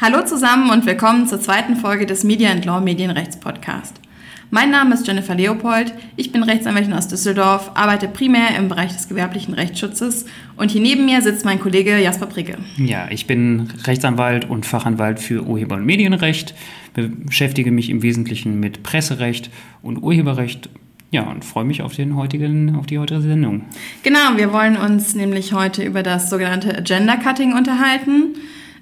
[0.00, 4.00] Hallo zusammen und willkommen zur zweiten Folge des Media and Law Medienrechts Podcast.
[4.48, 9.08] Mein Name ist Jennifer Leopold, ich bin Rechtsanwältin aus Düsseldorf, arbeite primär im Bereich des
[9.08, 10.26] gewerblichen Rechtsschutzes
[10.56, 12.58] und hier neben mir sitzt mein Kollege Jasper Pricke.
[12.76, 16.54] Ja, ich bin Rechtsanwalt und Fachanwalt für Urheber- und Medienrecht,
[16.94, 19.50] beschäftige mich im Wesentlichen mit Presserecht
[19.82, 20.70] und Urheberrecht
[21.10, 23.62] ja, und freue mich auf, den heutigen, auf die heutige Sendung.
[24.04, 28.36] Genau, wir wollen uns nämlich heute über das sogenannte Agenda Cutting unterhalten.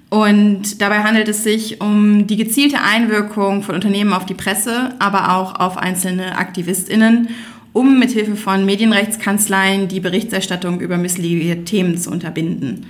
[0.09, 5.35] Und dabei handelt es sich um die gezielte Einwirkung von Unternehmen auf die Presse, aber
[5.35, 7.29] auch auf einzelne AktivistInnen,
[7.73, 12.85] um mithilfe von Medienrechtskanzleien die Berichterstattung über missliebige Themen zu unterbinden.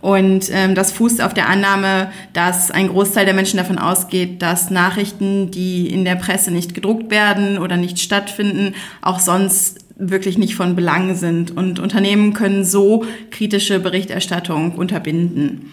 [0.00, 4.70] Und ähm, das fußt auf der Annahme, dass ein Großteil der Menschen davon ausgeht, dass
[4.70, 10.54] Nachrichten, die in der Presse nicht gedruckt werden oder nicht stattfinden, auch sonst wirklich nicht
[10.54, 11.54] von Belang sind.
[11.54, 15.70] Und Unternehmen können so kritische Berichterstattung unterbinden.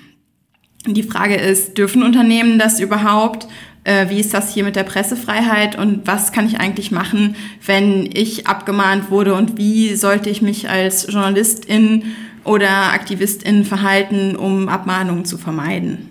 [0.88, 3.48] Die Frage ist, dürfen Unternehmen das überhaupt?
[3.84, 7.36] Äh, wie ist das hier mit der Pressefreiheit und was kann ich eigentlich machen,
[7.66, 12.04] wenn ich abgemahnt wurde und wie sollte ich mich als Journalistin
[12.46, 16.10] oder Aktivistin verhalten, um Abmahnungen zu vermeiden?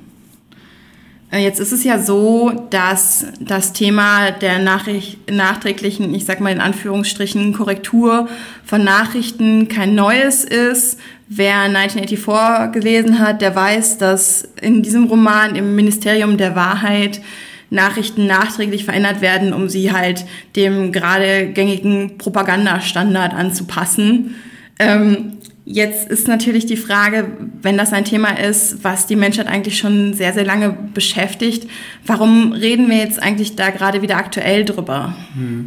[1.31, 6.53] Äh, jetzt ist es ja so, dass das Thema der Nachricht, nachträglichen, ich sag mal
[6.53, 8.29] in Anführungsstrichen, Korrektur
[8.65, 10.99] von Nachrichten kein neues ist.
[11.29, 17.21] Wer 1984 gelesen hat, der weiß, dass in diesem Roman im Ministerium der Wahrheit
[17.69, 20.25] Nachrichten nachträglich verändert werden, um sie halt
[20.55, 24.37] dem gerade gängigen Propagandastandard anzupassen.
[24.79, 25.33] Ähm,
[25.69, 27.27] Jetzt ist natürlich die Frage,
[27.61, 31.69] wenn das ein Thema ist, was die Menschheit eigentlich schon sehr, sehr lange beschäftigt,
[32.07, 35.17] warum reden wir jetzt eigentlich da gerade wieder aktuell drüber?
[35.35, 35.67] Hm.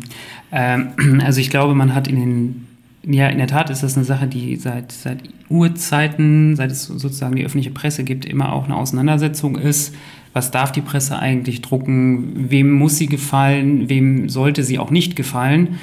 [0.54, 2.68] Ähm, also ich glaube, man hat in den,
[3.04, 7.36] ja, in der Tat ist das eine Sache, die seit, seit Urzeiten, seit es sozusagen
[7.36, 9.96] die öffentliche Presse gibt, immer auch eine Auseinandersetzung ist.
[10.34, 12.50] Was darf die Presse eigentlich drucken?
[12.50, 13.90] Wem muss sie gefallen?
[13.90, 15.80] Wem sollte sie auch nicht gefallen?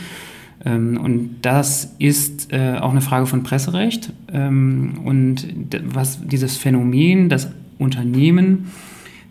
[0.65, 4.13] Ähm, und das ist äh, auch eine Frage von Presserecht.
[4.33, 5.49] Ähm, und
[5.85, 8.71] was dieses Phänomen, das Unternehmen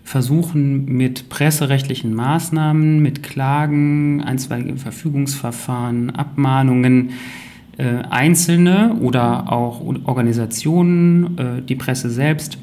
[0.03, 7.11] versuchen mit presserechtlichen Maßnahmen, mit Klagen, einstweiligen Verfügungsverfahren, Abmahnungen,
[7.83, 12.57] Einzelne oder auch Organisationen, äh, die Presse selbst,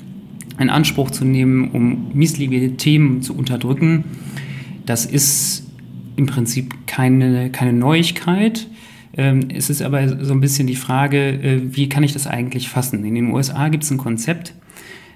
[0.59, 4.05] in Anspruch zu nehmen, um missliebige Themen zu unterdrücken.
[4.87, 5.67] Das ist
[6.17, 8.69] im Prinzip keine, keine Neuigkeit.
[9.15, 12.69] Ähm, es ist aber so ein bisschen die Frage, äh, wie kann ich das eigentlich
[12.69, 13.05] fassen?
[13.05, 14.55] In den USA gibt es ein Konzept,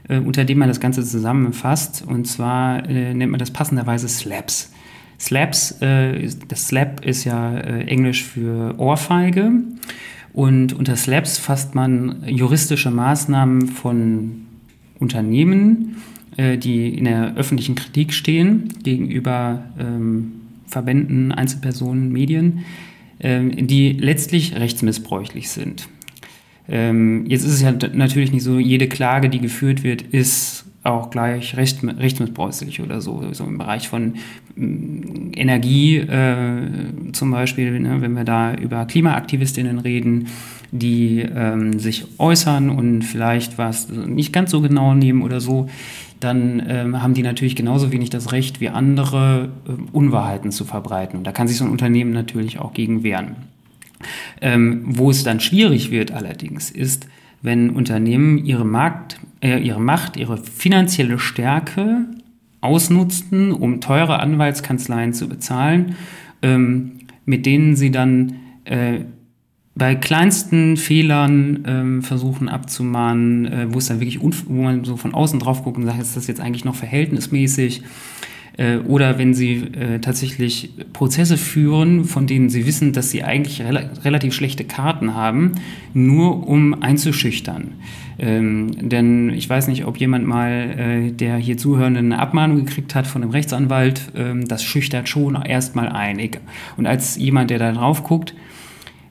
[0.08, 2.04] äh, unter dem man das Ganze zusammenfasst.
[2.06, 4.72] Und zwar äh, nennt man das passenderweise Slaps.
[5.18, 9.52] Slaps, äh, das Slap ist ja äh, Englisch für Ohrfeige.
[10.32, 14.42] Und unter Slaps fasst man juristische Maßnahmen von
[14.98, 15.96] Unternehmen,
[16.36, 20.32] äh, die in der öffentlichen Kritik stehen gegenüber ähm,
[20.66, 22.64] Verbänden, Einzelpersonen, Medien,
[23.20, 25.88] ähm, die letztlich rechtsmissbräuchlich sind.
[26.68, 31.10] Ähm, jetzt ist es ja natürlich nicht so, jede Klage, die geführt wird, ist auch
[31.10, 33.22] gleich recht, rechtsmissbräuchlich oder so.
[33.32, 34.14] So im Bereich von
[34.56, 36.46] mm, Energie äh,
[37.12, 40.28] zum Beispiel, ne, wenn wir da über Klimaaktivistinnen reden,
[40.72, 45.68] die ähm, sich äußern und vielleicht was nicht ganz so genau nehmen oder so,
[46.20, 51.24] dann ähm, haben die natürlich genauso wenig das Recht wie andere, äh, Unwahrheiten zu verbreiten.
[51.24, 53.36] Da kann sich so ein Unternehmen natürlich auch gegen wehren.
[54.40, 57.06] Ähm, wo es dann schwierig wird allerdings, ist,
[57.42, 62.04] wenn Unternehmen ihre, Markt, äh, ihre Macht, ihre finanzielle Stärke
[62.60, 65.94] ausnutzten, um teure Anwaltskanzleien zu bezahlen,
[66.42, 66.92] ähm,
[67.24, 68.34] mit denen sie dann
[68.64, 69.00] äh,
[69.76, 75.14] bei kleinsten Fehlern ähm, versuchen abzumahnen, äh, wo es dann wirklich, wo man so von
[75.14, 77.82] außen drauf guckt und sagt, ist das jetzt eigentlich noch verhältnismäßig?
[78.56, 83.60] Äh, oder wenn sie äh, tatsächlich Prozesse führen, von denen sie wissen, dass sie eigentlich
[83.60, 85.52] rel relativ schlechte Karten haben,
[85.92, 87.74] nur um einzuschüchtern.
[88.18, 92.94] Ähm, denn ich weiß nicht, ob jemand mal, äh, der hier zuhörende, eine Abmahnung gekriegt
[92.94, 96.16] hat von einem Rechtsanwalt, ähm, das schüchtert schon erstmal ein.
[96.78, 98.34] Und als jemand, der da drauf guckt,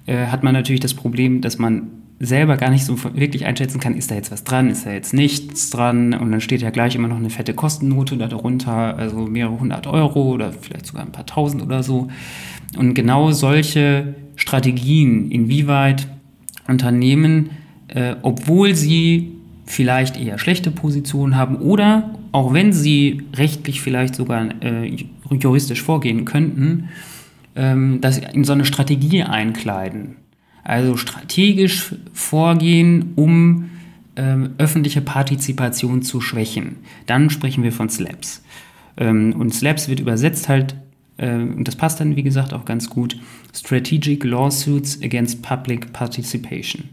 [0.07, 3.95] äh, hat man natürlich das Problem, dass man selber gar nicht so wirklich einschätzen kann,
[3.95, 6.95] ist da jetzt was dran, ist da jetzt nichts dran und dann steht ja gleich
[6.95, 11.25] immer noch eine fette Kostennote darunter, also mehrere hundert Euro oder vielleicht sogar ein paar
[11.25, 12.07] tausend oder so.
[12.77, 16.07] Und genau solche Strategien, inwieweit
[16.67, 17.51] Unternehmen,
[17.89, 19.33] äh, obwohl sie
[19.65, 24.95] vielleicht eher schlechte Positionen haben oder auch wenn sie rechtlich vielleicht sogar äh,
[25.31, 26.89] juristisch vorgehen könnten,
[27.55, 30.17] ähm, das in so eine Strategie einkleiden.
[30.65, 33.69] Also strategisch vorgehen, um
[34.15, 36.77] ähm, öffentliche Partizipation zu schwächen.
[37.05, 38.43] Dann sprechen wir von SLAPS.
[38.97, 40.75] Ähm, und SLAPS wird übersetzt halt,
[41.17, 43.15] äh, und das passt dann wie gesagt auch ganz gut,
[43.53, 46.89] Strategic Lawsuits Against Public Participation.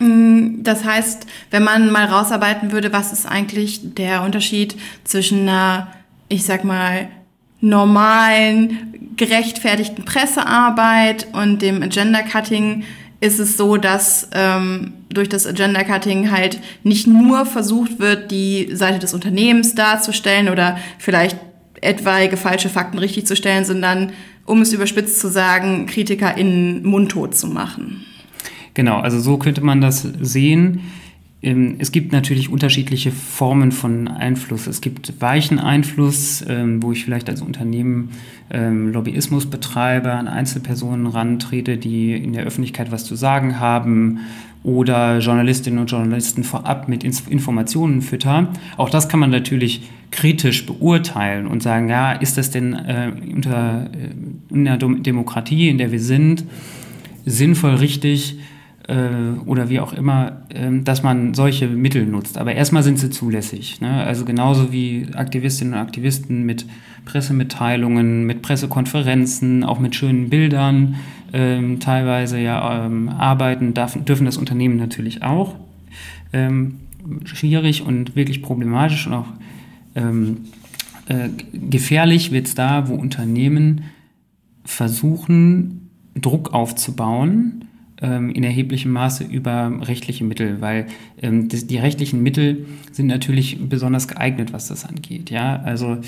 [0.00, 5.88] Mm, das heißt, wenn man mal rausarbeiten würde, was ist eigentlich der Unterschied zwischen einer,
[6.28, 7.08] ich sag mal,
[7.60, 12.84] normalen, gerechtfertigten Pressearbeit und dem Agenda-Cutting,
[13.20, 18.70] ist es so, dass ähm, durch das Agenda Cutting halt nicht nur versucht wird, die
[18.72, 21.36] Seite des Unternehmens darzustellen oder vielleicht
[21.82, 24.12] etwaige falsche Fakten richtig zu stellen, sondern,
[24.46, 28.04] um es überspitzt zu sagen, Kritiker in mundtot zu machen.
[28.74, 30.80] Genau, also so könnte man das sehen.
[31.42, 34.66] Ähm, es gibt natürlich unterschiedliche Formen von Einfluss.
[34.66, 38.10] Es gibt weichen Einfluss, ähm, wo ich vielleicht als Unternehmen
[38.50, 44.20] ähm, Lobbyismus betreibe, an Einzelpersonen rantrete, die in der Öffentlichkeit was zu sagen haben
[44.62, 48.48] oder Journalistinnen und Journalisten vorab mit Informationen fütter.
[48.76, 53.90] Auch das kann man natürlich kritisch beurteilen und sagen, ja, ist das denn äh, unter
[53.92, 56.44] äh, in der Demokratie, in der wir sind,
[57.24, 58.38] sinnvoll, richtig,
[59.46, 62.38] oder wie auch immer, äh, dass man solche Mittel nutzt.
[62.38, 63.80] Aber erstmal sind sie zulässig.
[63.80, 64.04] Ne?
[64.04, 66.66] Also genauso wie Aktivistinnen und Aktivisten mit
[67.04, 70.96] Pressemitteilungen, mit Pressekonferenzen, auch mit schönen Bildern
[71.32, 75.54] ähm, teilweise ja ähm, arbeiten, darf, dürfen das Unternehmen natürlich auch.
[76.32, 76.80] Ähm,
[77.24, 79.28] schwierig und wirklich problematisch und auch
[79.94, 80.38] ähm,
[81.08, 83.82] äh, gefährlich wird es da, wo Unternehmen
[84.64, 87.69] versuchen, Druck aufzubauen, ähm,
[88.00, 90.86] in erheblichem Maße über rechtliche Mittel, weil
[91.20, 95.28] ähm, die, rechtlichen Mittel sind natürlich besonders geeignet, was das angeht.
[95.30, 95.98] Ja, also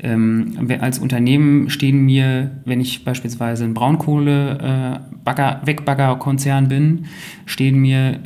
[0.00, 7.04] ähm, als Unternehmen stehen mir, wenn ich beispielsweise ein Braunkohle-Wegbagger-Konzern äh, bin,
[7.46, 8.18] stehen mir äh,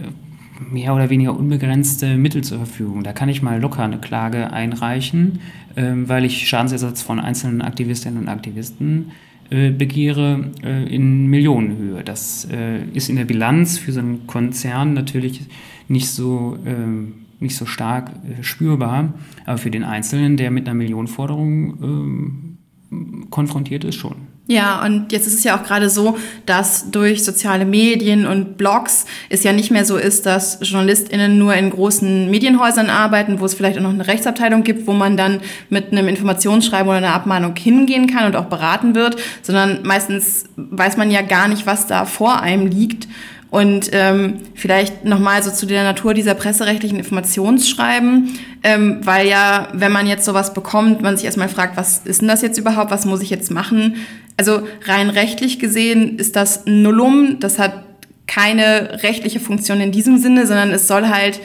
[0.70, 3.02] mehr oder weniger unbegrenzte Mittel zur Verfügung.
[3.04, 5.38] Da kann ich mal locker eine Klage einreichen,
[5.76, 9.12] ähm, weil ich Schadensersatz von einzelnen Aktivistinnen und Aktivisten
[9.70, 12.02] begehre äh, in Millionenhöhe.
[12.02, 15.42] Das äh, ist in der Bilanz für so einen Konzern natürlich
[15.88, 19.14] nicht so, ähm, nicht so stark spürbar,
[19.44, 22.58] aber für den Einzelnen, der mit einer Millionenforderung
[22.90, 24.31] ähm, konfrontiert ist, schon.
[24.48, 29.06] Ja, und jetzt ist es ja auch gerade so, dass durch soziale Medien und Blogs
[29.28, 33.54] es ja nicht mehr so ist, dass JournalistInnen nur in großen Medienhäusern arbeiten, wo es
[33.54, 35.40] vielleicht auch noch eine Rechtsabteilung gibt, wo man dann
[35.70, 40.96] mit einem Informationsschreiben oder einer Abmahnung hingehen kann und auch beraten wird, sondern meistens weiß
[40.96, 43.06] man ja gar nicht, was da vor einem liegt.
[43.52, 49.92] Und ähm, vielleicht nochmal so zu der Natur dieser presserechtlichen Informationsschreiben, ähm, weil ja, wenn
[49.92, 53.04] man jetzt sowas bekommt, man sich erstmal fragt, was ist denn das jetzt überhaupt, was
[53.04, 53.96] muss ich jetzt machen?
[54.36, 57.84] Also rein rechtlich gesehen ist das Nullum, das hat
[58.26, 61.40] keine rechtliche Funktion in diesem Sinne, sondern es soll halt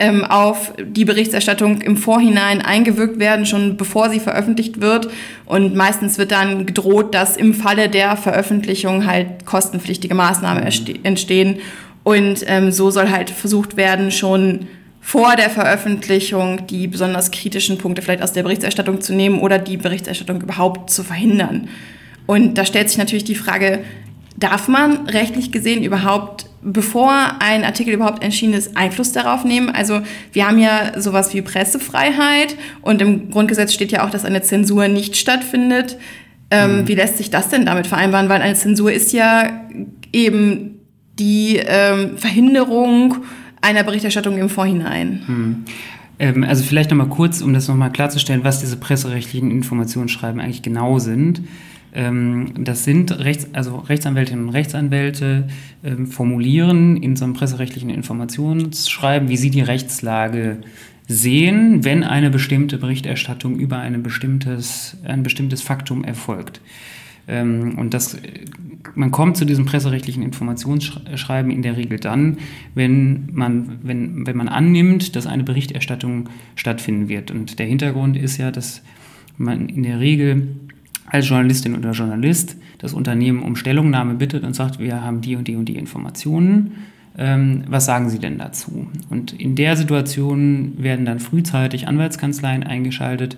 [0.00, 5.10] ähm, auf die Berichterstattung im Vorhinein eingewirkt werden, schon bevor sie veröffentlicht wird.
[5.44, 11.58] Und meistens wird dann gedroht, dass im Falle der Veröffentlichung halt kostenpflichtige Maßnahmen entstehen.
[12.02, 14.68] Und ähm, so soll halt versucht werden, schon
[15.02, 19.76] vor der Veröffentlichung die besonders kritischen Punkte vielleicht aus der Berichterstattung zu nehmen oder die
[19.76, 21.68] Berichterstattung überhaupt zu verhindern.
[22.30, 23.80] Und da stellt sich natürlich die Frage,
[24.36, 29.68] darf man rechtlich gesehen überhaupt bevor ein Artikel überhaupt erschienen ist, Einfluss darauf nehmen.
[29.68, 34.42] Also wir haben ja sowas wie Pressefreiheit und im Grundgesetz steht ja auch, dass eine
[34.42, 35.98] Zensur nicht stattfindet.
[36.52, 36.88] Ähm, mhm.
[36.88, 38.28] Wie lässt sich das denn damit vereinbaren?
[38.28, 39.64] Weil eine Zensur ist ja
[40.12, 40.78] eben
[41.18, 43.16] die ähm, Verhinderung
[43.60, 45.64] einer Berichterstattung im Vorhinein.
[46.20, 46.44] Mhm.
[46.44, 51.40] Also vielleicht nochmal kurz, um das nochmal klarzustellen, was diese presserechtlichen Informationsschreiben eigentlich genau sind.
[51.92, 55.48] Ähm, das sind Rechts, also Rechtsanwältinnen und Rechtsanwälte
[55.82, 60.58] ähm, formulieren in so einem presserechtlichen Informationsschreiben, wie sie die Rechtslage
[61.08, 66.60] sehen, wenn eine bestimmte Berichterstattung über eine bestimmtes, ein bestimmtes Faktum erfolgt.
[67.26, 68.16] Ähm, und das,
[68.94, 72.38] man kommt zu diesem presserechtlichen Informationsschreiben in der Regel dann,
[72.74, 77.32] wenn man, wenn, wenn man annimmt, dass eine Berichterstattung stattfinden wird.
[77.32, 78.82] Und der Hintergrund ist ja, dass
[79.36, 80.48] man in der Regel
[81.06, 85.48] als Journalistin oder Journalist das Unternehmen um Stellungnahme bittet und sagt, wir haben die und
[85.48, 86.72] die und die Informationen.
[87.18, 88.86] Ähm, was sagen Sie denn dazu?
[89.10, 93.36] Und in der Situation werden dann frühzeitig Anwaltskanzleien eingeschaltet.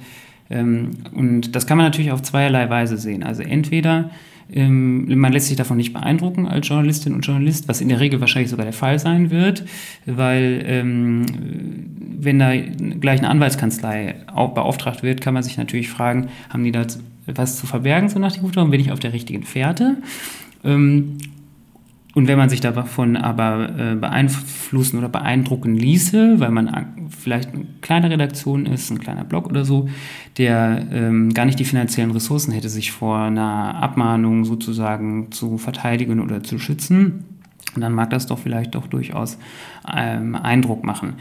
[0.51, 3.23] Ähm, und das kann man natürlich auf zweierlei Weise sehen.
[3.23, 4.11] Also entweder
[4.53, 8.21] ähm, man lässt sich davon nicht beeindrucken als Journalistin und Journalist, was in der Regel
[8.21, 9.65] wahrscheinlich sogar der Fall sein wird,
[10.05, 11.27] weil ähm,
[12.19, 14.15] wenn da gleich eine Anwaltskanzlei
[14.55, 16.87] beauftragt wird, kann man sich natürlich fragen, haben die da
[17.27, 19.99] was zu verbergen, so nach dem Motto, bin ich auf der richtigen Fährte?
[20.65, 21.19] Ähm,
[22.15, 27.65] und wenn man sich davon aber äh, beeinflussen oder beeindrucken ließe, weil man vielleicht eine
[27.81, 29.89] kleine Redaktion ist, ein kleiner Blog oder so,
[30.37, 36.21] der ähm, gar nicht die finanziellen Ressourcen hätte, sich vor einer Abmahnung sozusagen zu verteidigen
[36.21, 37.25] oder zu schützen,
[37.77, 39.39] dann mag das doch vielleicht doch durchaus
[39.91, 41.15] ähm, Eindruck machen.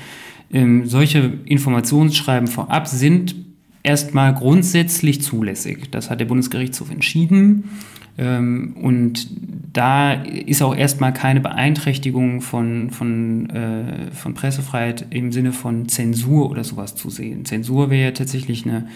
[0.51, 3.36] Ähm, solche Informationsschreiben vorab sind
[3.84, 5.92] erstmal grundsätzlich zulässig.
[5.92, 7.70] Das hat der Bundesgerichtshof entschieden.
[8.18, 9.28] Ähm, und
[9.74, 16.50] da ist auch erstmal keine Beeinträchtigung von, von, äh, von Pressefreiheit im Sinne von Zensur
[16.50, 17.46] oder sowas zu sehen.
[17.46, 18.88] Zensur wäre ja tatsächlich eine,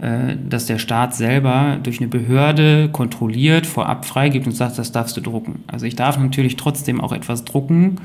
[0.00, 5.16] äh, dass der Staat selber durch eine Behörde kontrolliert, vorab freigibt und sagt, das darfst
[5.16, 5.62] du drucken.
[5.66, 7.98] Also ich darf natürlich trotzdem auch etwas drucken,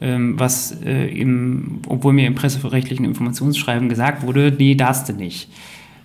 [0.00, 5.50] was äh, im, obwohl mir im presserechtlichen Informationsschreiben gesagt wurde, nee, darfst du nicht.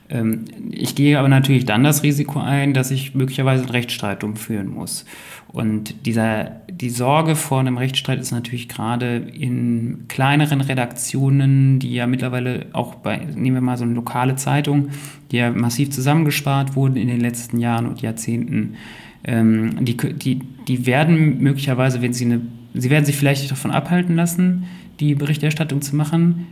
[0.09, 4.67] Ähm, ich gehe aber natürlich dann das Risiko ein, dass ich möglicherweise einen Rechtsstreit umführen
[4.67, 5.05] muss.
[5.47, 12.07] Und dieser, die Sorge vor einem Rechtsstreit ist natürlich gerade in kleineren Redaktionen, die ja
[12.07, 14.89] mittlerweile auch bei, nehmen wir mal so eine lokale Zeitung,
[15.31, 18.75] die ja massiv zusammengespart wurden in den letzten Jahren und Jahrzehnten.
[19.23, 22.41] Ähm, die, die, die werden möglicherweise, wenn sie eine,
[22.75, 24.65] sie werden sich vielleicht davon abhalten lassen,
[24.99, 26.47] die Berichterstattung zu machen,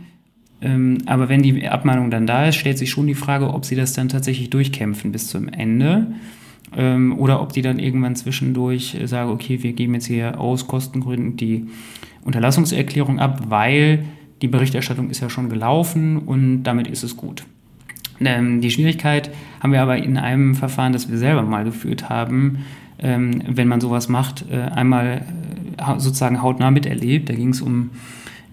[0.64, 3.76] ähm, aber wenn die Abmahnung dann da ist, stellt sich schon die Frage, ob sie
[3.76, 6.06] das dann tatsächlich durchkämpfen bis zum Ende.
[6.74, 11.36] Ähm, oder ob die dann irgendwann zwischendurch sagen, okay, wir geben jetzt hier aus Kostengründen
[11.36, 11.66] die
[12.24, 14.04] Unterlassungserklärung ab, weil
[14.40, 17.44] die Berichterstattung ist ja schon gelaufen und damit ist es gut.
[18.20, 22.58] Ähm, die Schwierigkeit haben wir aber in einem Verfahren, das wir selber mal geführt haben,
[22.96, 25.63] wenn man sowas macht, äh, einmal äh,
[25.98, 27.28] sozusagen hautnah miterlebt.
[27.28, 27.90] Da ging es um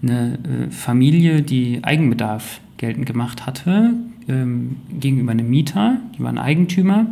[0.02, 3.94] eine äh, Familie, die Eigenbedarf geltend gemacht hatte,
[4.28, 7.06] ähm, gegenüber einem Mieter, die waren Eigentümer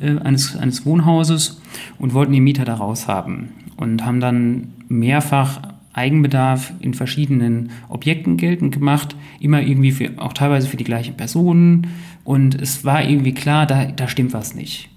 [0.00, 1.60] äh, eines, eines Wohnhauses
[1.98, 5.60] und wollten den Mieter da raus haben und haben dann mehrfach
[5.92, 11.86] Eigenbedarf in verschiedenen Objekten geltend gemacht, immer irgendwie für, auch teilweise für die gleichen Personen
[12.24, 14.90] und es war irgendwie klar, da, da stimmt was nicht.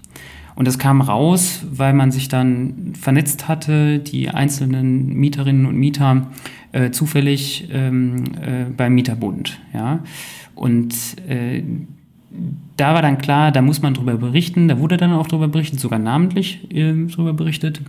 [0.58, 6.32] Und das kam raus, weil man sich dann vernetzt hatte, die einzelnen Mieterinnen und Mieter
[6.72, 9.60] äh, zufällig ähm, äh, beim Mieterbund.
[9.72, 10.00] Ja?
[10.56, 10.96] Und
[11.28, 11.62] äh,
[12.76, 14.66] da war dann klar, da muss man drüber berichten.
[14.66, 17.80] Da wurde dann auch drüber berichtet, sogar namentlich äh, drüber berichtet.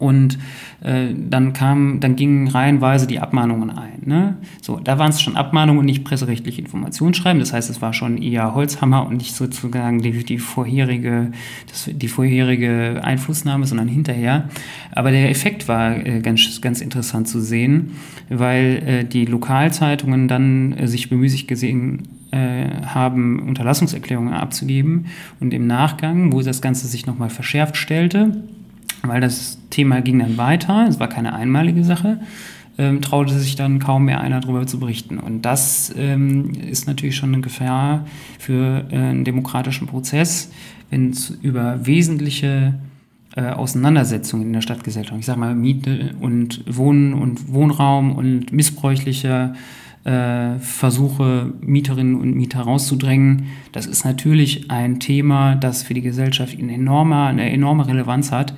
[0.00, 0.38] Und
[0.82, 4.02] äh, dann kam, dann gingen reihenweise die Abmahnungen ein.
[4.04, 4.36] Ne?
[4.60, 7.38] So, da waren es schon Abmahnungen und nicht presserechtliche Informationsschreiben.
[7.38, 11.30] Das heißt, es war schon eher Holzhammer und nicht sozusagen die, die vorherige,
[11.68, 14.48] das, die vorherige Einflussnahme, sondern hinterher.
[14.92, 17.92] Aber der Effekt war äh, ganz, ganz interessant zu sehen,
[18.28, 25.06] weil äh, die Lokalzeitungen dann äh, sich bemüßigt gesehen äh, haben, Unterlassungserklärungen abzugeben
[25.38, 28.42] und im Nachgang, wo das Ganze sich nochmal verschärft stellte,
[29.02, 32.20] weil das Thema ging dann weiter, es war keine einmalige Sache,
[32.78, 35.18] ähm, traute sich dann kaum mehr einer darüber zu berichten.
[35.18, 38.06] Und das ähm, ist natürlich schon eine Gefahr
[38.38, 40.50] für äh, einen demokratischen Prozess,
[40.90, 42.74] wenn es über wesentliche
[43.36, 49.54] äh, Auseinandersetzungen in der Stadtgesellschaft, ich sage mal Miete und Wohnen und Wohnraum und missbräuchliche
[50.04, 53.46] äh, Versuche, Mieterinnen und Mieter rauszudrängen.
[53.72, 58.54] Das ist natürlich ein Thema, das für die Gesellschaft in enormer, eine enorme Relevanz hat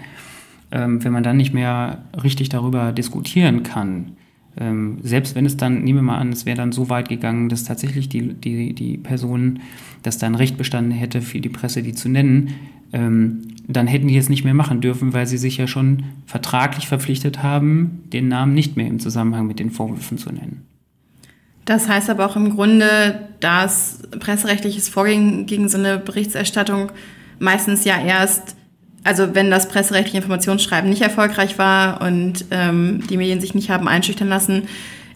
[0.71, 4.17] ähm, wenn man dann nicht mehr richtig darüber diskutieren kann,
[4.59, 7.49] ähm, selbst wenn es dann, nehmen wir mal an, es wäre dann so weit gegangen,
[7.49, 9.61] dass tatsächlich die, die, die Person,
[10.03, 12.55] das dann Recht bestanden hätte, für die Presse die zu nennen,
[12.93, 16.87] ähm, dann hätten die es nicht mehr machen dürfen, weil sie sich ja schon vertraglich
[16.87, 20.63] verpflichtet haben, den Namen nicht mehr im Zusammenhang mit den Vorwürfen zu nennen.
[21.65, 26.93] Das heißt aber auch im Grunde, dass presserechtliches Vorgehen gegen so eine Berichterstattung
[27.41, 28.57] meistens ja erst
[29.05, 33.89] also wenn das presserechtliche Informationsschreiben nicht erfolgreich war und ähm, die Medien sich nicht haben
[33.89, 34.69] einschüchtern lassen,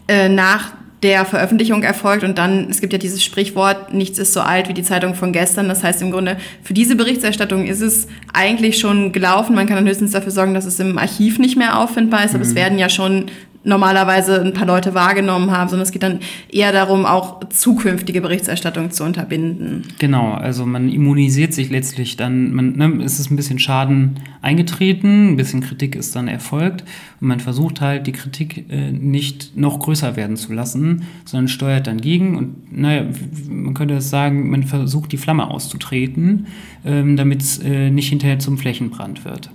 [0.07, 0.73] äh, nach
[1.03, 4.73] der Veröffentlichung erfolgt und dann, es gibt ja dieses Sprichwort, nichts ist so alt wie
[4.73, 5.67] die Zeitung von gestern.
[5.67, 9.55] Das heißt im Grunde, für diese Berichterstattung ist es eigentlich schon gelaufen.
[9.55, 12.43] Man kann dann höchstens dafür sorgen, dass es im Archiv nicht mehr auffindbar ist, aber
[12.43, 12.49] mhm.
[12.49, 13.25] es werden ja schon
[13.63, 16.19] normalerweise ein paar Leute wahrgenommen haben, sondern es geht dann
[16.51, 19.83] eher darum, auch zukünftige Berichterstattung zu unterbinden.
[19.99, 25.29] Genau, also man immunisiert sich letztlich dann, man, ne, es ist ein bisschen Schaden eingetreten,
[25.29, 26.83] ein bisschen Kritik ist dann erfolgt
[27.19, 31.85] und man versucht halt, die Kritik äh, nicht noch größer werden zu lassen, sondern steuert
[31.85, 33.05] dann gegen und naja,
[33.47, 36.47] man könnte das sagen, man versucht die Flamme auszutreten,
[36.83, 39.51] ähm, damit es äh, nicht hinterher zum Flächenbrand wird.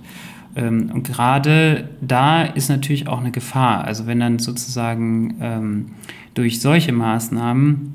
[0.57, 3.85] Ähm, und gerade da ist natürlich auch eine Gefahr.
[3.85, 5.85] Also wenn dann sozusagen ähm,
[6.33, 7.93] durch solche Maßnahmen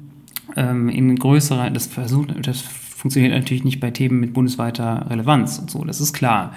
[0.57, 5.71] ähm, in größerer, das versucht, das funktioniert natürlich nicht bei Themen mit bundesweiter Relevanz und
[5.71, 6.55] so, das ist klar.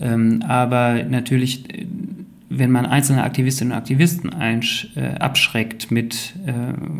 [0.00, 1.64] Ähm, aber natürlich
[2.58, 6.52] wenn man einzelne Aktivistinnen und Aktivisten äh, abschreckt mit äh,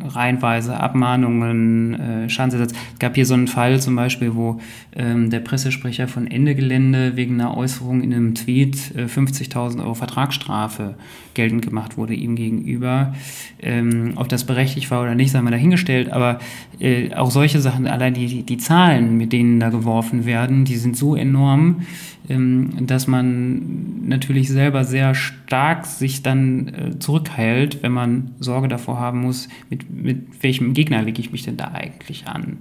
[0.08, 2.72] reihenweise Abmahnungen, äh, Schadensersatz.
[2.92, 4.60] Es gab hier so einen Fall zum Beispiel, wo
[4.94, 9.94] ähm, der Pressesprecher von Ende Gelände wegen einer Äußerung in einem Tweet äh, 50.000 Euro
[9.94, 10.94] Vertragsstrafe
[11.34, 13.14] geltend gemacht wurde ihm gegenüber.
[13.60, 16.40] Ähm, ob das berechtigt war oder nicht, sei mal dahingestellt, aber
[16.78, 20.96] äh, auch solche Sachen, allein die, die, Zahlen, mit denen da geworfen werden, die sind
[20.96, 21.82] so enorm,
[22.28, 29.22] dass man natürlich selber sehr stark sich dann äh, zurückhält, wenn man Sorge davor haben
[29.22, 32.58] muss, mit, mit welchem Gegner lege ich mich denn da eigentlich an.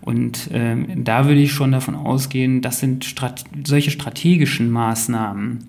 [0.00, 5.64] Und ähm, da würde ich schon davon ausgehen, das sind Strat solche strategischen Maßnahmen,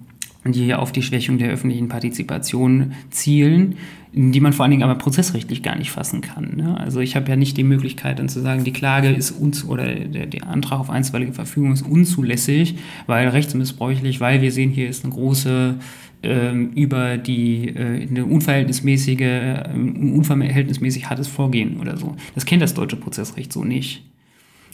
[0.45, 3.77] die auf die Schwächung der öffentlichen Partizipation zielen,
[4.17, 6.55] die man vor allen Dingen aber prozessrechtlich gar nicht fassen kann.
[6.55, 6.79] Ne?
[6.79, 9.93] Also ich habe ja nicht die Möglichkeit dann zu sagen, die Klage ist uns oder
[9.93, 15.03] der, der, Antrag auf einstweilige Verfügung ist unzulässig, weil rechtsmissbräuchlich, weil wir sehen, hier ist
[15.03, 15.75] eine große
[16.23, 22.15] ähm, über die äh, eine unverhältnismäßige, äh, unverhältnismäßig hartes Vorgehen oder so.
[22.35, 24.03] Das kennt das deutsche Prozessrecht so nicht.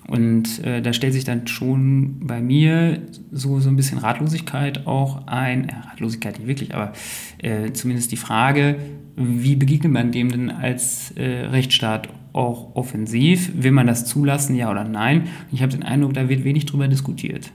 [0.08, 5.28] Und äh, da stellt sich dann schon bei mir so, so ein bisschen Ratlosigkeit auch
[5.28, 6.94] ein, äh, Ratlosigkeit nicht wirklich, aber
[7.38, 8.78] äh, zumindest die Frage,
[9.16, 13.52] wie begegnet man dem denn als äh, Rechtsstaat auch offensiv?
[13.56, 15.28] Will man das zulassen, ja oder nein?
[15.52, 17.52] Ich habe den Eindruck, da wird wenig drüber diskutiert.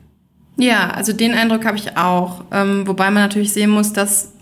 [0.58, 2.44] Ja, also den Eindruck habe ich auch.
[2.52, 4.32] Ähm, wobei man natürlich sehen muss, dass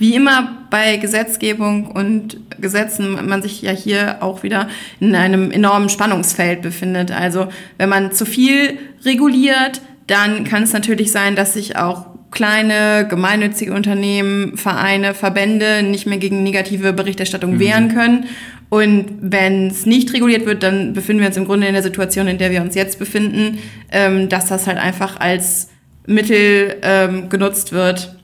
[0.00, 5.90] wie immer bei Gesetzgebung und Gesetzen man sich ja hier auch wieder in einem enormen
[5.90, 7.12] Spannungsfeld befindet.
[7.12, 13.06] Also wenn man zu viel reguliert, dann kann es natürlich sein, dass sich auch kleine
[13.08, 17.60] gemeinnützige Unternehmen, Vereine, Verbände nicht mehr gegen negative Berichterstattung mhm.
[17.60, 18.26] wehren können.
[18.70, 22.26] Und wenn es nicht reguliert wird, dann befinden wir uns im Grunde in der Situation,
[22.26, 23.58] in der wir uns jetzt befinden,
[23.92, 25.68] ähm, dass das halt einfach als
[26.06, 28.16] Mittel ähm, genutzt wird,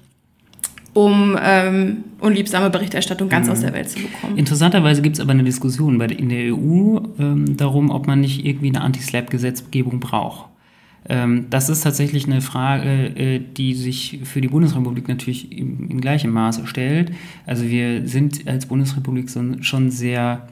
[0.97, 3.53] um ähm, unliebsame Berichterstattung ganz mhm.
[3.53, 4.39] aus der Welt zu bekommen.
[4.39, 8.47] Interessanterweise gibt es aber eine Diskussion bei, in der EU ähm, darum, ob man nicht
[8.47, 10.49] irgendwie eine Anti-Slap-Gesetzgebung braucht.
[11.07, 16.01] Ähm, das ist tatsächlich eine Frage, äh, die sich für die Bundesrepublik natürlich im, in
[16.01, 17.13] gleichem Maße stellt.
[17.45, 20.49] Also wir sind als Bundesrepublik so, schon sehr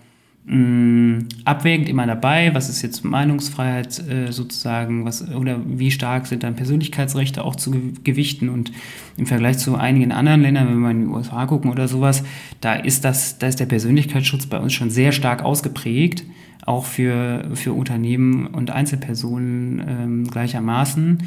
[0.47, 6.43] mm, abwägend immer dabei, was ist jetzt Meinungsfreiheit äh, sozusagen, was oder wie stark sind
[6.43, 7.71] dann Persönlichkeitsrechte auch zu
[8.05, 8.73] gewichten und
[9.17, 12.25] im Vergleich zu einigen anderen Ländern, wenn wir in die USA gucken oder sowas,
[12.61, 16.25] da ist das, da ist der Persönlichkeitsschutz bei uns schon sehr stark ausgeprägt,
[16.67, 21.19] auch für, für Unternehmen und Einzelpersonen ähm, gleichermaßen.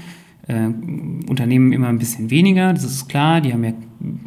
[0.47, 0.69] Äh,
[1.29, 3.73] Unternehmen immer ein bisschen weniger, das ist klar, die haben ja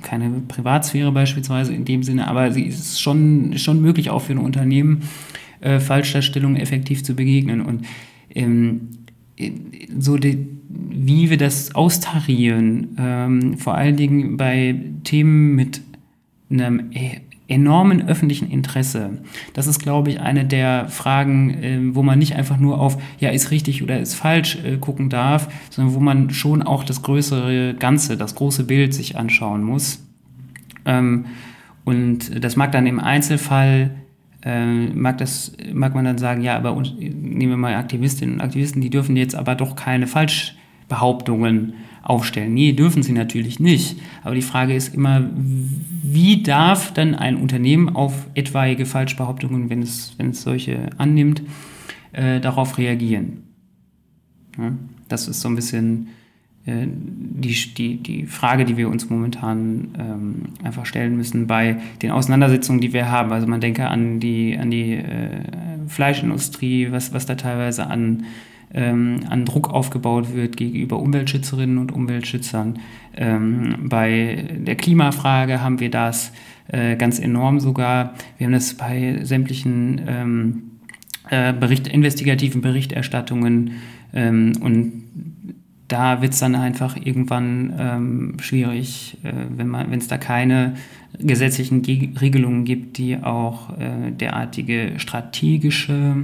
[0.02, 4.38] keine Privatsphäre beispielsweise in dem Sinne, aber sie ist schon, schon möglich, auch für ein
[4.38, 5.02] Unternehmen
[5.60, 7.60] äh, Falschdarstellungen effektiv zu begegnen.
[7.60, 7.86] Und
[8.34, 8.88] ähm,
[9.98, 15.80] so die, wie wir das austarieren, ähm, vor allen Dingen bei Themen mit
[16.50, 17.20] einem äh,
[17.50, 19.18] enormen öffentlichen Interesse.
[19.52, 23.30] Das ist, glaube ich, eine der Fragen, äh, wo man nicht einfach nur auf, ja,
[23.30, 27.74] ist richtig oder ist falsch äh, gucken darf, sondern wo man schon auch das größere
[27.74, 30.06] Ganze, das große Bild sich anschauen muss.
[30.84, 31.26] Ähm,
[31.84, 33.90] und das mag dann im Einzelfall
[34.42, 38.80] äh, mag, das, mag man dann sagen, ja, aber nehmen wir mal Aktivistinnen und Aktivisten,
[38.80, 40.06] die dürfen jetzt aber doch keine
[40.90, 42.54] Falschbehauptungen aufstellen.
[42.54, 43.96] Nee, dürfen sie natürlich nicht.
[44.24, 50.14] Aber die Frage ist immer, wie darf dann ein Unternehmen auf etwaige Falschbehauptungen, wenn es,
[50.18, 51.42] wenn es solche annimmt,
[52.12, 53.44] äh, darauf reagieren?
[54.58, 54.72] Ja,
[55.08, 56.08] das ist so ein bisschen
[56.66, 62.10] äh, die, die, die Frage, die wir uns momentan ähm, einfach stellen müssen bei den
[62.10, 63.30] Auseinandersetzungen, die wir haben.
[63.30, 65.42] Also man denke an die, an die äh,
[65.86, 68.24] Fleischindustrie, was, was da teilweise an
[68.72, 72.78] ähm, an Druck aufgebaut wird gegenüber Umweltschützerinnen und Umweltschützern.
[73.16, 76.32] Ähm, bei der Klimafrage haben wir das
[76.68, 78.14] äh, ganz enorm sogar.
[78.38, 80.62] Wir haben das bei sämtlichen ähm,
[81.30, 83.72] äh, Bericht, investigativen Berichterstattungen
[84.12, 84.92] ähm, und
[85.88, 90.74] da wird es dann einfach irgendwann ähm, schwierig, äh, wenn es da keine
[91.18, 96.16] gesetzlichen Ge Regelungen gibt, die auch äh, derartige strategische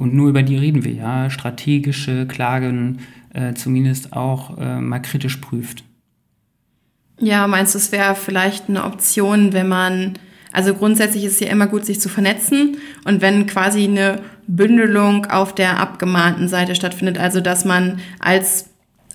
[0.00, 3.00] und nur über die reden wir ja, strategische Klagen
[3.34, 5.84] äh, zumindest auch äh, mal kritisch prüft.
[7.18, 10.14] Ja, meinst du, es wäre vielleicht eine Option, wenn man,
[10.52, 15.26] also grundsätzlich ist es ja immer gut, sich zu vernetzen und wenn quasi eine Bündelung
[15.26, 18.69] auf der abgemahnten Seite stattfindet, also dass man als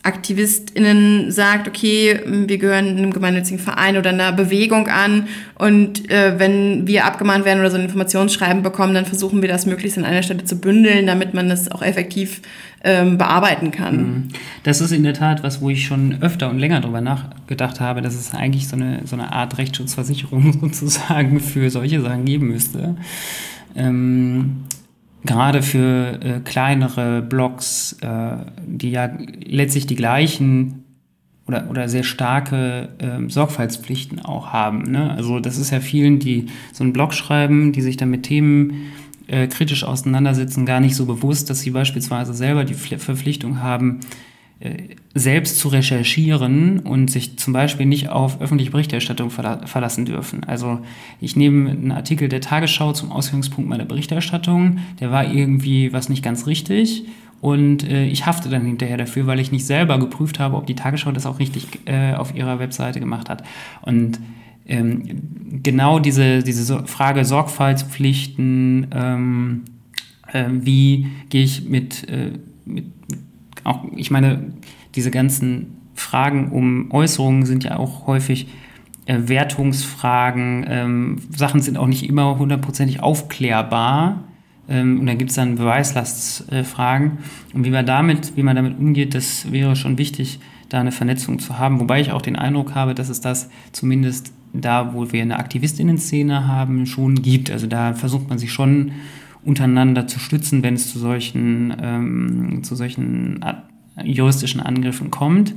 [0.06, 6.86] AktivistInnen sagt, okay, wir gehören einem gemeinnützigen Verein oder einer Bewegung an und äh, wenn
[6.86, 10.22] wir abgemahnt werden oder so ein Informationsschreiben bekommen, dann versuchen wir das möglichst an einer
[10.22, 12.42] Stelle zu bündeln, damit man das auch effektiv
[12.84, 13.98] ähm, bearbeiten kann.
[13.98, 14.28] Mhm.
[14.64, 18.02] Das ist in der Tat was, wo ich schon öfter und länger drüber nachgedacht habe,
[18.02, 22.96] dass es eigentlich so eine, so eine Art Rechtsschutzversicherung sozusagen für solche Sachen geben müsste.
[23.76, 24.66] Ähm,
[25.26, 29.10] gerade für äh, kleinere Blogs, äh, die ja
[29.46, 30.84] letztlich die gleichen
[31.48, 34.84] oder, oder sehr starke äh, Sorgfaltspflichten auch haben.
[34.84, 35.12] Ne?
[35.12, 38.92] Also das ist ja vielen, die so einen Blog schreiben, die sich dann mit Themen
[39.28, 44.02] äh, kritisch auseinandersetzen, gar nicht so bewusst, dass sie beispielsweise selber die Verpflichtung haben,
[45.14, 50.46] selbst zu recherchieren und sich zum Beispiel nicht auf öffentliche Berichterstattung verla verlassen dürfen.
[50.46, 50.80] Also
[51.20, 56.24] ich nehme einen Artikel der Tagesschau zum Ausgangspunkt meiner Berichterstattung, der war irgendwie was nicht
[56.24, 57.04] ganz richtig
[57.42, 60.74] und äh, ich hafte dann hinterher dafür, weil ich nicht selber geprüft habe, ob die
[60.74, 63.44] Tagesschau das auch richtig äh, auf ihrer Webseite gemacht hat.
[63.84, 64.20] Und
[64.66, 69.62] ähm, genau diese, diese Frage Sorgfaltspflichten, ähm,
[70.32, 72.32] äh, wie gehe ich mit, äh,
[72.66, 72.86] mit,
[73.66, 74.54] auch, ich meine,
[74.96, 78.48] diese ganzen Fragen um Äußerungen sind ja auch häufig
[79.06, 80.66] äh, Wertungsfragen.
[80.68, 84.24] Ähm, Sachen sind auch nicht immer hundertprozentig aufklärbar.
[84.68, 87.20] Ähm, und dann gibt es dann Beweislastsfragen.
[87.54, 91.40] und wie man damit, wie man damit umgeht, das wäre schon wichtig, da eine Vernetzung
[91.40, 91.80] zu haben.
[91.80, 96.48] Wobei ich auch den Eindruck habe, dass es das zumindest da, wo wir eine Aktivistinnen-Szene
[96.48, 97.52] haben, schon gibt.
[97.52, 98.94] Also da versucht man sich schon
[99.46, 103.44] untereinander zu stützen, wenn es zu solchen, ähm, zu solchen
[104.04, 105.54] juristischen Angriffen kommt.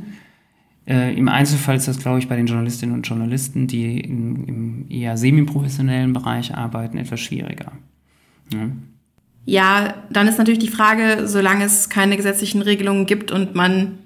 [0.86, 4.86] Äh, Im Einzelfall ist das, glaube ich, bei den Journalistinnen und Journalisten, die in, im
[4.88, 7.72] eher semi-professionellen Bereich arbeiten, etwas schwieriger.
[8.52, 8.70] Ja.
[9.44, 13.98] ja, dann ist natürlich die Frage, solange es keine gesetzlichen Regelungen gibt und man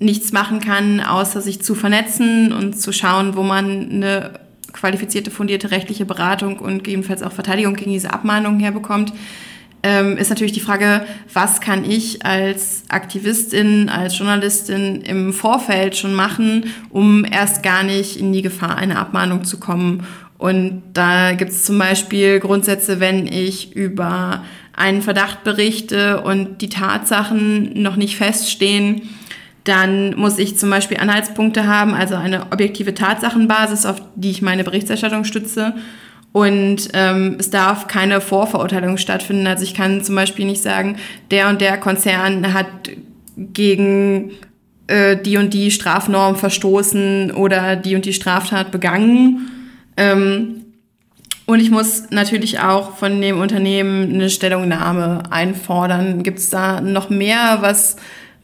[0.00, 4.40] nichts machen kann, außer sich zu vernetzen und zu schauen, wo man eine
[4.76, 9.12] qualifizierte, fundierte rechtliche Beratung und gegebenenfalls auch Verteidigung gegen diese Abmahnungen herbekommt,
[9.82, 16.14] ähm, ist natürlich die Frage, was kann ich als Aktivistin, als Journalistin im Vorfeld schon
[16.14, 20.04] machen, um erst gar nicht in die Gefahr einer Abmahnung zu kommen.
[20.38, 26.68] Und da gibt es zum Beispiel Grundsätze, wenn ich über einen Verdacht berichte und die
[26.68, 29.02] Tatsachen noch nicht feststehen,
[29.66, 34.62] dann muss ich zum Beispiel Anhaltspunkte haben, also eine objektive Tatsachenbasis, auf die ich meine
[34.62, 35.74] Berichterstattung stütze.
[36.32, 39.46] Und ähm, es darf keine Vorverurteilung stattfinden.
[39.46, 40.96] Also ich kann zum Beispiel nicht sagen,
[41.30, 42.66] der und der Konzern hat
[43.36, 44.32] gegen
[44.86, 49.50] äh, die und die Strafnorm verstoßen oder die und die Straftat begangen.
[49.96, 50.66] Ähm,
[51.46, 56.22] und ich muss natürlich auch von dem Unternehmen eine Stellungnahme einfordern.
[56.22, 57.96] Gibt es da noch mehr, was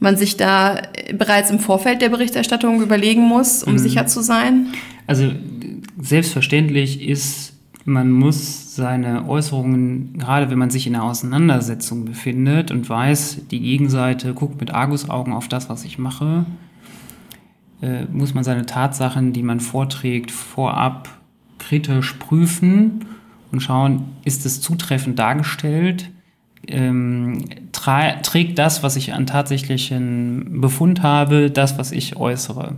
[0.03, 0.81] man sich da
[1.17, 3.77] bereits im Vorfeld der Berichterstattung überlegen muss, um mhm.
[3.79, 4.67] sicher zu sein?
[5.07, 5.31] Also
[5.99, 7.53] selbstverständlich ist,
[7.85, 13.59] man muss seine Äußerungen, gerade wenn man sich in einer Auseinandersetzung befindet und weiß, die
[13.61, 16.45] Gegenseite guckt mit Argusaugen auf das, was ich mache,
[17.81, 21.09] äh, muss man seine Tatsachen, die man vorträgt, vorab
[21.59, 23.05] kritisch prüfen
[23.51, 26.09] und schauen, ist es zutreffend dargestellt?
[26.67, 32.75] Ähm, trägt das, was ich an tatsächlichen Befund habe, das, was ich äußere.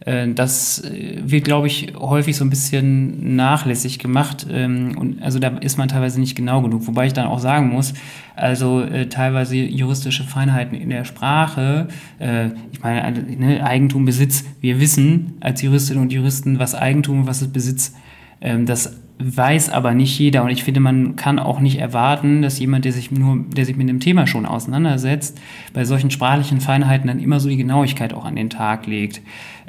[0.00, 4.46] Äh, das äh, wird, glaube ich, häufig so ein bisschen nachlässig gemacht.
[4.50, 6.86] Ähm, und also da ist man teilweise nicht genau genug.
[6.86, 7.94] Wobei ich dann auch sagen muss,
[8.36, 11.88] also äh, teilweise juristische Feinheiten in der Sprache,
[12.72, 17.52] ich meine, ne, Eigentum, Besitz, wir wissen als Juristinnen und Juristen, was Eigentum was ist
[17.52, 17.94] Besitz.
[18.40, 20.42] Ähm, das weiß aber nicht jeder.
[20.42, 23.76] Und ich finde, man kann auch nicht erwarten, dass jemand, der sich nur, der sich
[23.76, 25.38] mit dem Thema schon auseinandersetzt,
[25.72, 29.20] bei solchen sprachlichen Feinheiten dann immer so die Genauigkeit auch an den Tag legt.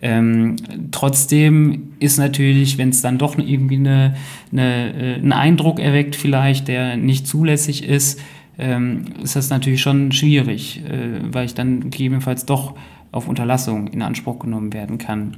[0.02, 0.56] Ähm,
[0.92, 4.16] trotzdem ist natürlich, wenn es dann doch irgendwie eine,
[4.52, 8.20] eine, äh, einen Eindruck erweckt, vielleicht, der nicht zulässig ist,
[8.58, 12.76] ähm, ist das natürlich schon schwierig, äh, weil ich dann gegebenenfalls doch
[13.12, 15.38] auf Unterlassung in Anspruch genommen werden kann.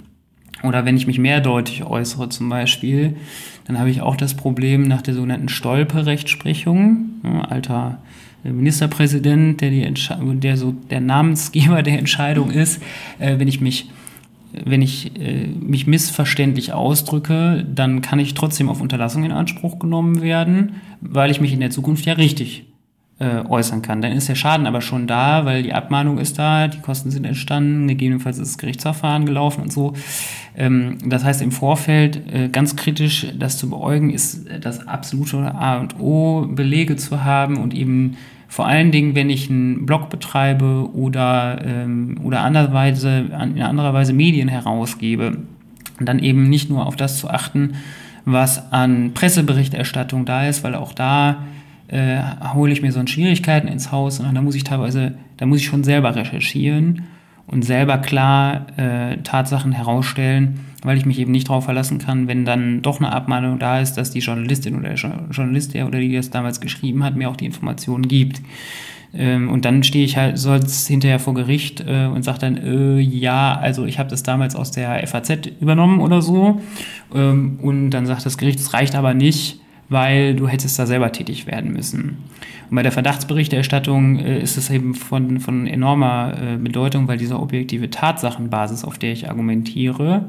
[0.64, 3.18] Oder wenn ich mich mehrdeutig äußere zum Beispiel,
[3.66, 7.10] dann habe ich auch das Problem nach der sogenannten Stolpe-Rechtsprechung.
[7.24, 8.00] Ja, alter
[8.44, 9.94] Ministerpräsident, der, die
[10.40, 12.82] der so der Namensgeber der Entscheidung ist,
[13.20, 13.90] äh, wenn ich mich
[14.66, 20.22] wenn ich äh, mich missverständlich ausdrücke, dann kann ich trotzdem auf Unterlassung in Anspruch genommen
[20.22, 22.66] werden, weil ich mich in der Zukunft ja richtig
[23.24, 24.02] äh, äußern kann.
[24.02, 27.26] Dann ist der Schaden aber schon da, weil die Abmahnung ist da, die Kosten sind
[27.26, 29.94] entstanden, gegebenenfalls ist das Gerichtsverfahren gelaufen und so.
[30.58, 35.80] Ähm, das heißt, im Vorfeld äh, ganz kritisch das zu beäugen, ist das absolute A
[35.80, 38.18] und O, Belege zu haben und eben
[38.50, 44.14] vor allen Dingen, wenn ich einen Blog betreibe oder, ähm, oder andererweise, in anderer Weise
[44.14, 45.38] Medien herausgebe,
[46.00, 47.76] dann eben nicht nur auf das zu achten,
[48.26, 51.38] was an Presseberichterstattung da ist, weil auch da
[51.94, 52.22] äh,
[52.54, 55.66] hole ich mir so Schwierigkeiten ins Haus und da muss ich teilweise, da muss ich
[55.66, 57.04] schon selber recherchieren
[57.46, 62.46] und selber klar äh, Tatsachen herausstellen, weil ich mich eben nicht darauf verlassen kann, wenn
[62.46, 66.16] dann doch eine Abmahnung da ist, dass die Journalistin oder der Journalist, der oder die
[66.16, 68.42] das damals geschrieben hat, mir auch die Informationen gibt.
[69.14, 73.00] Ähm, und dann stehe ich halt, soll's hinterher vor Gericht äh, und sage dann, äh,
[73.00, 76.60] ja, also ich habe das damals aus der FAZ übernommen oder so.
[77.14, 79.60] Ähm, und dann sagt das Gericht, es reicht aber nicht,
[79.94, 82.18] weil du hättest da selber tätig werden müssen.
[82.70, 87.40] Und bei der Verdachtsberichterstattung äh, ist es eben von, von enormer äh, Bedeutung, weil diese
[87.40, 90.26] objektive Tatsachenbasis, auf der ich argumentiere,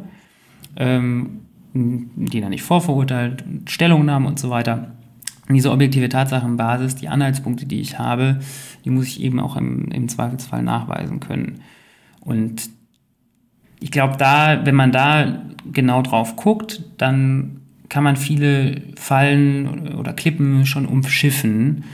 [0.76, 1.40] ähm,
[1.72, 4.92] die dann nicht vorverurteilt, Stellungnahmen und so weiter,
[5.48, 8.38] diese objektive Tatsachenbasis, die Anhaltspunkte, die ich habe,
[8.84, 11.60] die muss ich eben auch im, im Zweifelsfall nachweisen können.
[12.20, 12.70] Und
[13.80, 20.12] ich glaube, da, wenn man da genau drauf guckt, dann kann man viele Fallen oder
[20.12, 21.84] Klippen schon umschiffen.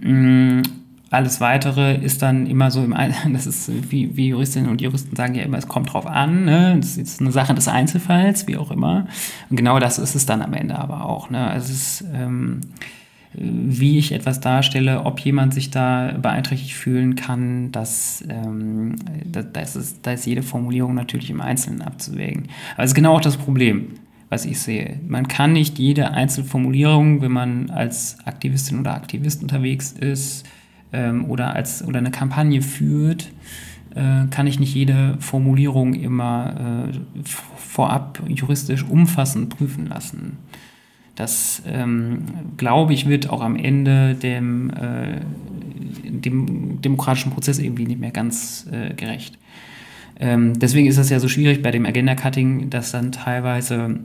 [0.00, 0.62] Mm,
[1.10, 5.14] alles weitere ist dann immer so im Ein das ist wie, wie Juristinnen und Juristen
[5.16, 6.76] sagen ja immer, es kommt drauf an, ne?
[6.80, 9.06] Das ist eine Sache des Einzelfalls, wie auch immer.
[9.50, 11.30] Und genau das ist es dann am Ende aber auch.
[11.30, 11.46] Ne?
[11.46, 12.60] Also es ist, ähm,
[13.32, 19.60] wie ich etwas darstelle, ob jemand sich da beeinträchtigt fühlen kann, das, ähm, da, da,
[19.60, 22.48] ist da ist jede Formulierung natürlich im Einzelnen abzuwägen.
[22.74, 25.00] Aber es ist genau auch das Problem was ich sehe.
[25.06, 30.46] Man kann nicht jede Einzelformulierung, wenn man als Aktivistin oder Aktivist unterwegs ist
[30.92, 33.30] ähm, oder, als, oder eine Kampagne führt,
[33.94, 40.38] äh, kann ich nicht jede Formulierung immer äh, vorab juristisch umfassend prüfen lassen.
[41.14, 42.24] Das, ähm,
[42.56, 45.20] glaube ich, wird auch am Ende dem, äh,
[46.10, 49.38] dem demokratischen Prozess irgendwie nicht mehr ganz äh, gerecht.
[50.18, 53.98] Ähm, deswegen ist es ja so schwierig bei dem Agenda-Cutting, dass dann teilweise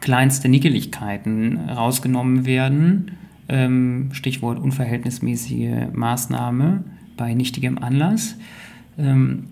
[0.00, 3.12] kleinste Nickeligkeiten rausgenommen werden.
[3.48, 6.84] Ähm, Stichwort unverhältnismäßige Maßnahme
[7.16, 8.36] bei nichtigem Anlass,
[8.96, 9.48] ähm,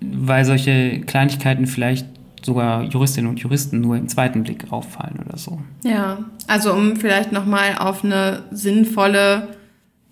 [0.00, 2.06] weil solche Kleinigkeiten vielleicht
[2.42, 5.60] sogar Juristinnen und Juristen nur im zweiten Blick auffallen oder so.
[5.84, 9.48] Ja, also um vielleicht nochmal auf eine sinnvolle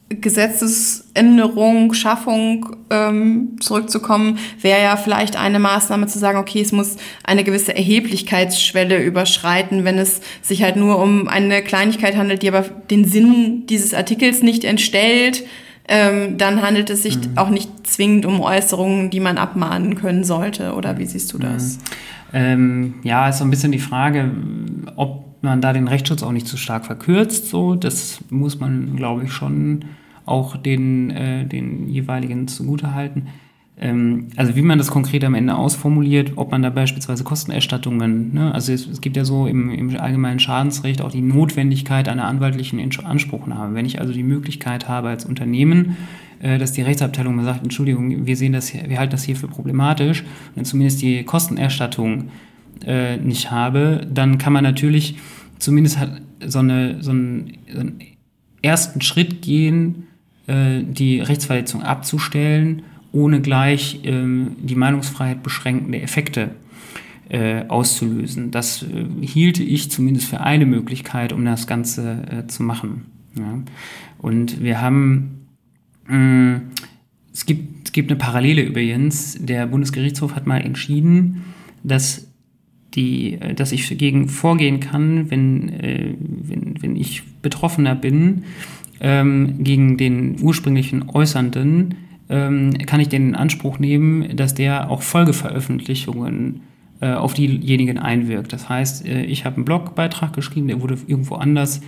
[0.09, 7.45] Gesetzesänderung, Schaffung ähm, zurückzukommen, wäre ja vielleicht eine Maßnahme zu sagen, okay, es muss eine
[7.45, 13.05] gewisse Erheblichkeitsschwelle überschreiten, wenn es sich halt nur um eine Kleinigkeit handelt, die aber den
[13.05, 15.45] Sinn dieses Artikels nicht entstellt,
[15.89, 17.37] ähm, dann handelt es sich mhm.
[17.37, 20.75] auch nicht zwingend um Äußerungen, die man abmahnen können sollte.
[20.75, 21.79] Oder wie siehst du das?
[21.79, 21.83] Mhm.
[22.33, 24.31] Ähm, ja, ist so ein bisschen die Frage,
[24.97, 27.49] ob man da den Rechtsschutz auch nicht zu stark verkürzt.
[27.49, 29.85] So, das muss man, glaube ich, schon
[30.25, 33.29] auch den, äh, den jeweiligen zugutehalten.
[33.81, 38.53] Ähm, also wie man das konkret am Ende ausformuliert, ob man da beispielsweise Kostenerstattungen, ne?
[38.53, 42.81] also es, es, gibt ja so im, im, allgemeinen Schadensrecht auch die Notwendigkeit einer anwaltlichen
[43.05, 43.75] Anspruchnahme.
[43.75, 45.97] Wenn ich also die Möglichkeit habe als Unternehmen,
[46.41, 49.49] äh, dass die Rechtsabteilung mir sagt, Entschuldigung, wir sehen das, wir halten das hier für
[49.49, 50.25] problematisch,
[50.57, 52.31] und zumindest die Kostenerstattung
[52.85, 55.17] äh, nicht habe, dann kann man natürlich
[55.59, 55.99] zumindest
[56.47, 58.01] so, eine, so, einen, so einen
[58.63, 60.07] ersten Schritt gehen,
[60.47, 66.51] äh, die Rechtsverletzung abzustellen, ohne gleich ähm, die Meinungsfreiheit beschränkende Effekte
[67.29, 68.51] äh, auszulösen.
[68.51, 73.07] Das äh, hielte ich zumindest für eine Möglichkeit, um das Ganze äh, zu machen.
[73.37, 73.63] Ja.
[74.19, 75.47] Und wir haben,
[76.07, 76.63] mh,
[77.33, 81.45] es, gibt, es gibt eine Parallele übrigens, der Bundesgerichtshof hat mal entschieden,
[81.83, 82.28] dass
[82.99, 88.43] die, äh, dass ich dagegen vorgehen kann, wenn, äh, wenn, wenn ich Betroffener bin,
[89.01, 91.95] ähm, gegen den ursprünglichen Äußernden,
[92.29, 96.61] ähm, kann ich den in Anspruch nehmen, dass der auch Folgeveröffentlichungen
[97.01, 98.53] äh, auf diejenigen einwirkt.
[98.53, 101.81] Das heißt, äh, ich habe einen Blogbeitrag geschrieben, der wurde irgendwo anders,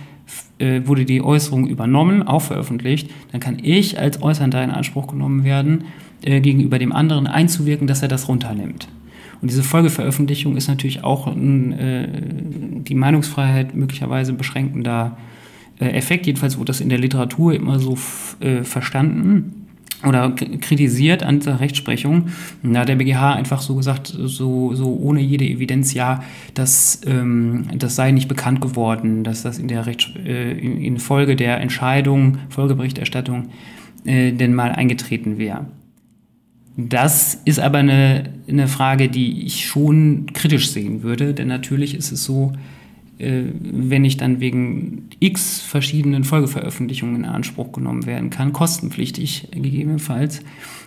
[0.57, 5.43] äh, wurde die Äußerung übernommen, auch veröffentlicht, dann kann ich als Äußernder in Anspruch genommen
[5.43, 5.83] werden,
[6.23, 8.87] äh, gegenüber dem anderen einzuwirken, dass er das runternimmt.
[9.41, 12.07] Und diese Folgeveröffentlichung ist natürlich auch ein, äh,
[12.83, 15.17] die Meinungsfreiheit möglicherweise beschränkender
[15.79, 16.27] äh, Effekt.
[16.27, 17.97] Jedenfalls wurde das in der Literatur immer so
[18.39, 19.61] äh, verstanden
[20.07, 22.29] oder kritisiert an der Rechtsprechung.
[22.63, 26.23] Da hat der BGH einfach so gesagt, so, so ohne jede Evidenz, ja,
[26.53, 30.99] das, ähm, das sei nicht bekannt geworden, dass das in der Rechts, äh, in, in
[30.99, 33.49] Folge der Entscheidung, Folgeberichterstattung,
[34.05, 35.65] äh, denn mal eingetreten wäre.
[36.77, 42.11] Das ist aber eine, eine Frage, die ich schon kritisch sehen würde, denn natürlich ist
[42.11, 42.53] es so,
[43.17, 50.41] äh, wenn ich dann wegen x verschiedenen Folgeveröffentlichungen in Anspruch genommen werden kann, kostenpflichtig gegebenenfalls.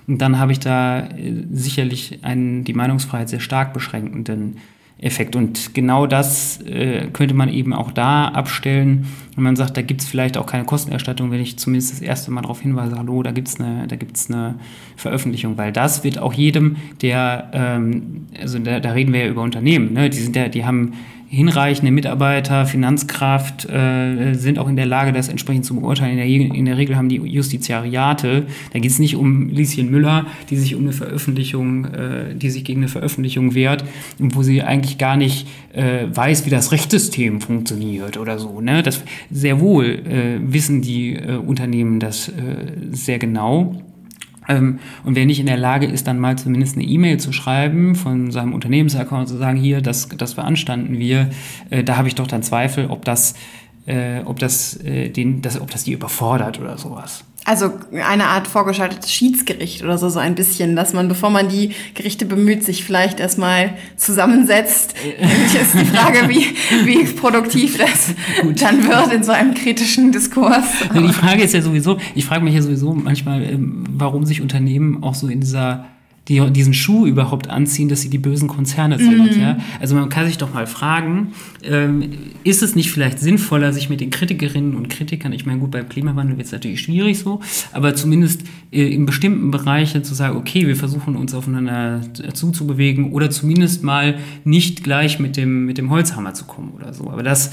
[0.07, 4.57] Und dann habe ich da äh, sicherlich einen die Meinungsfreiheit sehr stark beschränkenden
[5.05, 5.37] Effekt.
[5.37, 10.01] Und genau das äh, könnte man eben auch da abstellen, wenn man sagt, da gibt
[10.01, 13.31] es vielleicht auch keine Kostenerstattung, wenn ich zumindest das erste Mal darauf hinweise, hallo, da
[13.31, 13.87] gibt es eine,
[14.29, 14.55] eine
[14.97, 19.43] Veröffentlichung, weil das wird auch jedem, der, ähm, also da, da reden wir ja über
[19.43, 20.09] Unternehmen, ne?
[20.09, 20.95] die sind ja, die haben
[21.35, 26.18] hinreichende Mitarbeiter, Finanzkraft äh, sind auch in der Lage, das entsprechend zu beurteilen.
[26.18, 30.27] In der, in der Regel haben die Justiziariate, da geht es nicht um Lieschen Müller,
[30.51, 33.85] die sich um eine Veröffentlichung, äh, die sich gegen eine Veröffentlichung wehrt,
[34.18, 38.61] wo sie eigentlich gar nicht äh, weiß, wie das Rechtssystem funktioniert oder so.
[38.61, 38.83] Ne?
[38.83, 42.33] Das sehr wohl äh, wissen die äh, Unternehmen das äh,
[42.92, 43.83] sehr genau.
[44.49, 47.95] Ähm, und wer nicht in der Lage ist, dann mal zumindest eine E-Mail zu schreiben
[47.95, 51.31] von seinem Unternehmensaccount zu sagen, hier, das, das beanstanden wir,
[51.71, 53.35] äh, da habe ich doch dann Zweifel, ob das,
[53.87, 57.25] äh, ob das, äh, den, das, ob das die überfordert oder sowas.
[57.45, 61.73] Also eine Art vorgeschaltetes Schiedsgericht oder so, so ein bisschen, dass man, bevor man die
[61.95, 64.95] Gerichte bemüht, sich vielleicht erstmal zusammensetzt.
[65.05, 66.47] Nämlich ist die Frage, wie,
[66.85, 68.63] wie produktiv das Gut.
[68.63, 70.65] dann wird in so einem kritischen Diskurs.
[70.95, 75.03] Die Frage ist ja sowieso, ich frage mich ja sowieso manchmal, ähm, warum sich Unternehmen
[75.03, 75.85] auch so in dieser
[76.29, 79.37] die diesen Schuh überhaupt anziehen, dass sie die bösen Konzerne sind.
[79.37, 79.41] Mhm.
[79.41, 79.59] Ja?
[79.79, 81.33] Also man kann sich doch mal fragen,
[81.63, 82.11] ähm,
[82.45, 85.89] ist es nicht vielleicht sinnvoller, sich mit den Kritikerinnen und Kritikern, ich meine, gut, beim
[85.89, 87.41] Klimawandel wird es natürlich schwierig so,
[87.73, 92.01] aber zumindest äh, in bestimmten Bereichen zu sagen, okay, wir versuchen uns aufeinander
[92.33, 97.11] zuzubewegen oder zumindest mal nicht gleich mit dem, mit dem Holzhammer zu kommen oder so.
[97.11, 97.53] Aber das,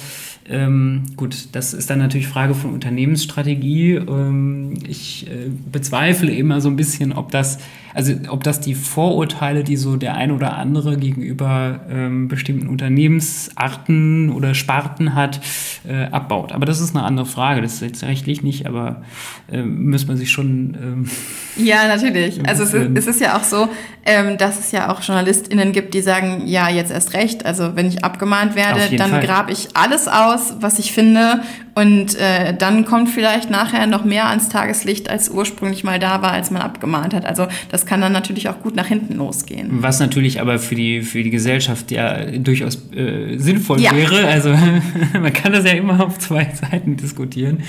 [0.49, 3.95] ähm, gut, das ist dann natürlich Frage von Unternehmensstrategie.
[3.95, 7.59] Ähm, ich äh, bezweifle immer so ein bisschen, ob das
[7.93, 14.29] also ob das die Vorurteile, die so der ein oder andere gegenüber ähm, bestimmten Unternehmensarten
[14.29, 15.41] oder Sparten hat,
[15.87, 16.51] äh, abbaut.
[16.51, 17.61] Aber das ist eine andere Frage.
[17.61, 19.03] Das ist jetzt rechtlich nicht, aber
[19.51, 20.77] äh, muss man sich schon.
[20.81, 21.09] Ähm,
[21.57, 22.39] ja, natürlich.
[22.51, 23.69] Also es ist, es ist ja auch so,
[24.05, 27.45] ähm, dass es ja auch JournalistInnen gibt, die sagen, ja, jetzt erst recht.
[27.45, 31.41] Also wenn ich abgemahnt werde, dann grabe ich alles aus, was ich finde
[31.73, 36.31] und äh, dann kommt vielleicht nachher noch mehr ans Tageslicht, als ursprünglich mal da war,
[36.31, 37.25] als man abgemahnt hat.
[37.25, 39.69] Also das kann dann natürlich auch gut nach hinten losgehen.
[39.81, 43.95] Was natürlich aber für die, für die Gesellschaft ja durchaus äh, sinnvoll ja.
[43.95, 44.27] wäre.
[44.27, 44.49] Also
[45.13, 47.63] man kann das ja immer auf zwei Seiten diskutieren.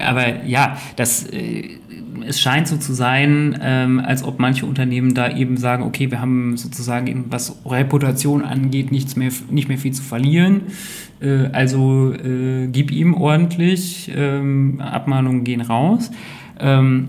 [0.00, 1.26] Aber ja, das...
[1.26, 1.78] Äh,
[2.26, 6.20] es scheint so zu sein, ähm, als ob manche Unternehmen da eben sagen, okay, wir
[6.20, 10.62] haben sozusagen, was Reputation angeht, nichts mehr, nicht mehr viel zu verlieren.
[11.20, 16.10] Äh, also äh, gib ihm ordentlich, ähm, Abmahnungen gehen raus.
[16.58, 17.08] Ähm,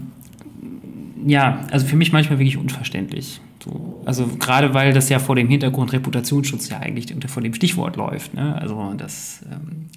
[1.25, 3.41] ja, also für mich manchmal wirklich unverständlich.
[3.63, 7.53] So, also gerade weil das ja vor dem Hintergrund Reputationsschutz ja eigentlich unter vor dem
[7.53, 8.33] Stichwort läuft.
[8.33, 8.59] Ne?
[8.59, 9.87] Also das, ähm,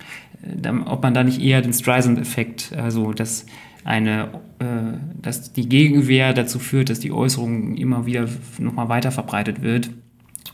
[0.42, 3.46] dann, ob man da nicht eher den Streisand-Effekt, also dass
[3.84, 9.62] eine, äh, dass die Gegenwehr dazu führt, dass die Äußerung immer wieder nochmal weiter verbreitet
[9.62, 9.90] wird,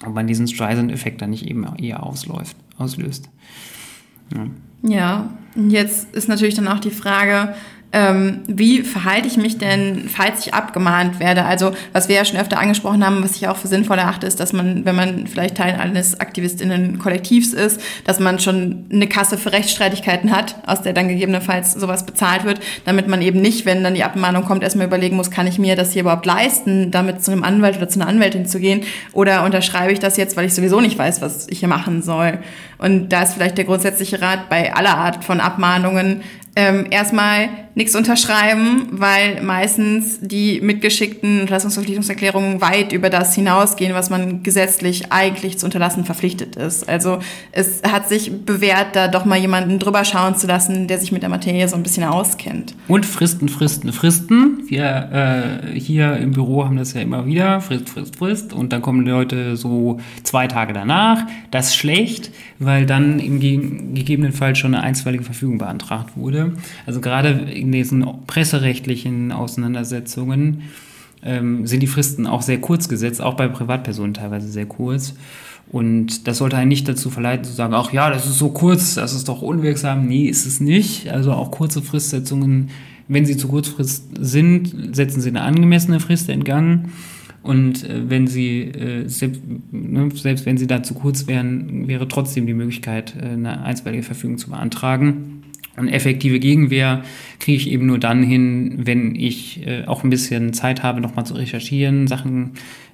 [0.05, 3.29] ob man diesen Streisand-Effekt dann nicht eben eher ausläuft, auslöst.
[4.33, 4.47] Ja.
[4.83, 7.55] ja, und jetzt ist natürlich dann auch die Frage,
[7.93, 11.45] ähm, wie verhalte ich mich denn, falls ich abgemahnt werde?
[11.45, 14.39] Also, was wir ja schon öfter angesprochen haben, was ich auch für sinnvoll erachte, ist,
[14.39, 19.53] dass man, wenn man vielleicht Teil eines AktivistInnen-Kollektivs ist, dass man schon eine Kasse für
[19.53, 23.95] Rechtsstreitigkeiten hat, aus der dann gegebenenfalls sowas bezahlt wird, damit man eben nicht, wenn dann
[23.95, 27.33] die Abmahnung kommt, erstmal überlegen muss, kann ich mir das hier überhaupt leisten, damit zu
[27.33, 28.83] einem Anwalt oder zu einer Anwältin zu gehen?
[29.13, 32.39] Oder unterschreibe ich das jetzt, weil ich sowieso nicht weiß, was ich hier machen soll?
[32.79, 36.23] Und da ist vielleicht der grundsätzliche Rat bei aller Art von Abmahnungen,
[36.57, 44.43] ähm, erstmal nichts unterschreiben, weil meistens die mitgeschickten Unterlassungsverpflichtungserklärungen weit über das hinausgehen, was man
[44.43, 46.89] gesetzlich eigentlich zu unterlassen verpflichtet ist.
[46.89, 47.21] Also
[47.53, 51.23] es hat sich bewährt, da doch mal jemanden drüber schauen zu lassen, der sich mit
[51.23, 52.75] der Materie so ein bisschen auskennt.
[52.89, 54.65] Und Fristen, Fristen, Fristen.
[54.69, 58.53] Wir äh, hier im Büro haben das ja immer wieder, Frist, Frist, Frist.
[58.53, 61.25] Und dann kommen die Leute so zwei Tage danach.
[61.51, 66.40] Das ist schlecht, weil dann im gegebenen Fall schon eine einstweilige Verfügung beantragt wurde.
[66.87, 70.63] Also gerade in diesen presserechtlichen Auseinandersetzungen
[71.23, 75.15] ähm, sind die Fristen auch sehr kurz gesetzt, auch bei Privatpersonen teilweise sehr kurz.
[75.71, 78.95] Und das sollte einen nicht dazu verleiten zu sagen, ach ja, das ist so kurz,
[78.95, 80.07] das ist doch unwirksam.
[80.07, 81.09] Nee, ist es nicht.
[81.11, 82.71] Also auch kurze Fristsetzungen,
[83.07, 86.89] wenn sie zu kurzfrist sind, setzen sie eine angemessene Frist in Gang.
[87.43, 92.07] Und äh, wenn sie, äh, selbst, ne, selbst wenn sie da zu kurz wären, wäre
[92.07, 95.43] trotzdem die Möglichkeit, äh, eine einstweilige Verfügung zu beantragen.
[95.77, 97.05] Und effektive Gegenwehr
[97.39, 101.27] kriege ich eben nur dann hin, wenn ich äh, auch ein bisschen Zeit habe, nochmal
[101.27, 102.53] zu recherchieren, Sachen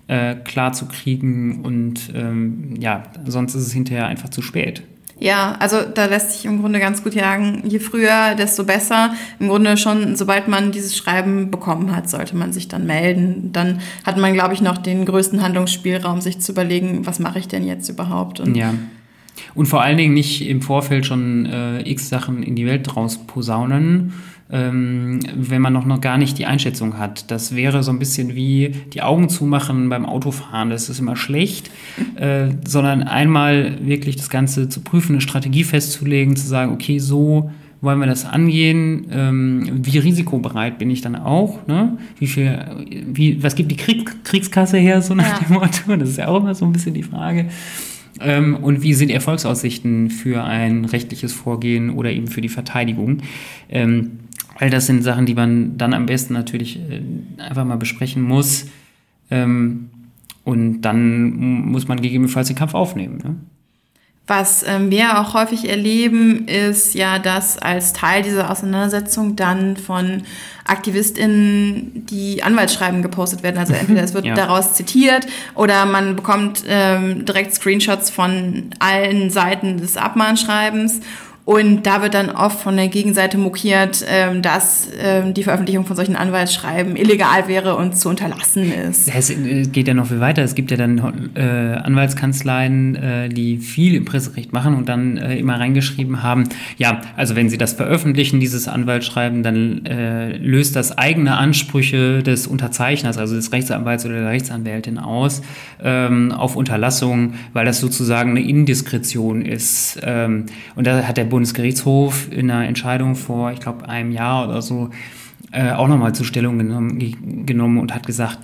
[0.09, 4.83] äh, klar zu kriegen und ähm, ja, sonst ist es hinterher einfach zu spät.
[5.19, 9.15] Ja, also da lässt sich im Grunde ganz gut sagen, je früher, desto besser.
[9.41, 13.51] Im Grunde schon, sobald man dieses Schreiben bekommen hat, sollte man sich dann melden.
[13.53, 17.49] Dann hat man, glaube ich, noch den größten Handlungsspielraum, sich zu überlegen, was mache ich
[17.49, 18.41] denn jetzt überhaupt?
[18.41, 18.75] Und ja.
[19.55, 24.13] Und vor allen Dingen nicht im Vorfeld schon äh, x Sachen in die Welt rausposaunen,
[24.51, 27.31] ähm, wenn man noch, noch gar nicht die Einschätzung hat.
[27.31, 30.71] Das wäre so ein bisschen wie die Augen zumachen beim Autofahren.
[30.71, 31.71] Das ist immer schlecht,
[32.17, 37.51] äh, sondern einmal wirklich das Ganze zu prüfen, eine Strategie festzulegen, zu sagen, okay, so
[37.81, 39.07] wollen wir das angehen?
[39.13, 41.67] Ähm, wie risikobereit bin ich dann auch?
[41.67, 41.99] Ne?
[42.19, 42.59] Wie viel,
[43.07, 45.47] wie, was gibt die Krieg, Kriegskasse her, so nach ja.
[45.47, 45.97] dem Motto?
[45.97, 47.47] Das ist ja auch immer so ein bisschen die Frage.
[48.21, 53.23] Ähm, und wie sind Erfolgsaussichten für ein rechtliches Vorgehen oder eben für die Verteidigung?
[53.69, 54.21] Ähm,
[54.57, 57.03] all das sind Sachen, die man dann am besten natürlich äh,
[57.43, 58.67] einfach mal besprechen muss.
[59.31, 59.91] Ähm,
[60.45, 61.31] und dann
[61.71, 63.19] muss man gegebenenfalls den Kampf aufnehmen.
[63.19, 63.37] Ne?
[64.27, 70.25] Was ähm, wir auch häufig erleben, ist ja, dass als Teil dieser Auseinandersetzung dann von
[70.65, 73.59] AktivistInnen die Anwaltsschreiben gepostet werden.
[73.59, 74.35] Also entweder es wird ja.
[74.35, 81.01] daraus zitiert oder man bekommt ähm, direkt Screenshots von allen Seiten des Abmahnschreibens
[81.47, 85.95] und da wird dann oft von der Gegenseite mokiert, ähm, dass ähm, die Veröffentlichung von
[85.95, 89.09] solchen Anwaltsschreiben illegal wäre und zu unterlassen ist.
[89.15, 90.43] Es äh, geht ja noch viel weiter.
[90.43, 95.61] Es gibt ja dann äh, Anwaltskanzleien, äh, die viel im Presserecht machen und dann immer
[95.61, 99.83] reingeschrieben haben, ja, also wenn sie das veröffentlichen, dieses Anwaltsschreiben, dann
[100.41, 105.43] löst das eigene Ansprüche des Unterzeichners, also des Rechtsanwalts oder der Rechtsanwältin aus,
[105.83, 109.97] ähm, auf Unterlassung, weil das sozusagen eine Indiskretion ist.
[109.97, 114.89] Und da hat der Bundesgerichtshof in einer Entscheidung vor, ich glaube, einem Jahr oder so
[115.53, 118.39] äh, auch nochmal zur Stellung genommen, genommen und hat gesagt,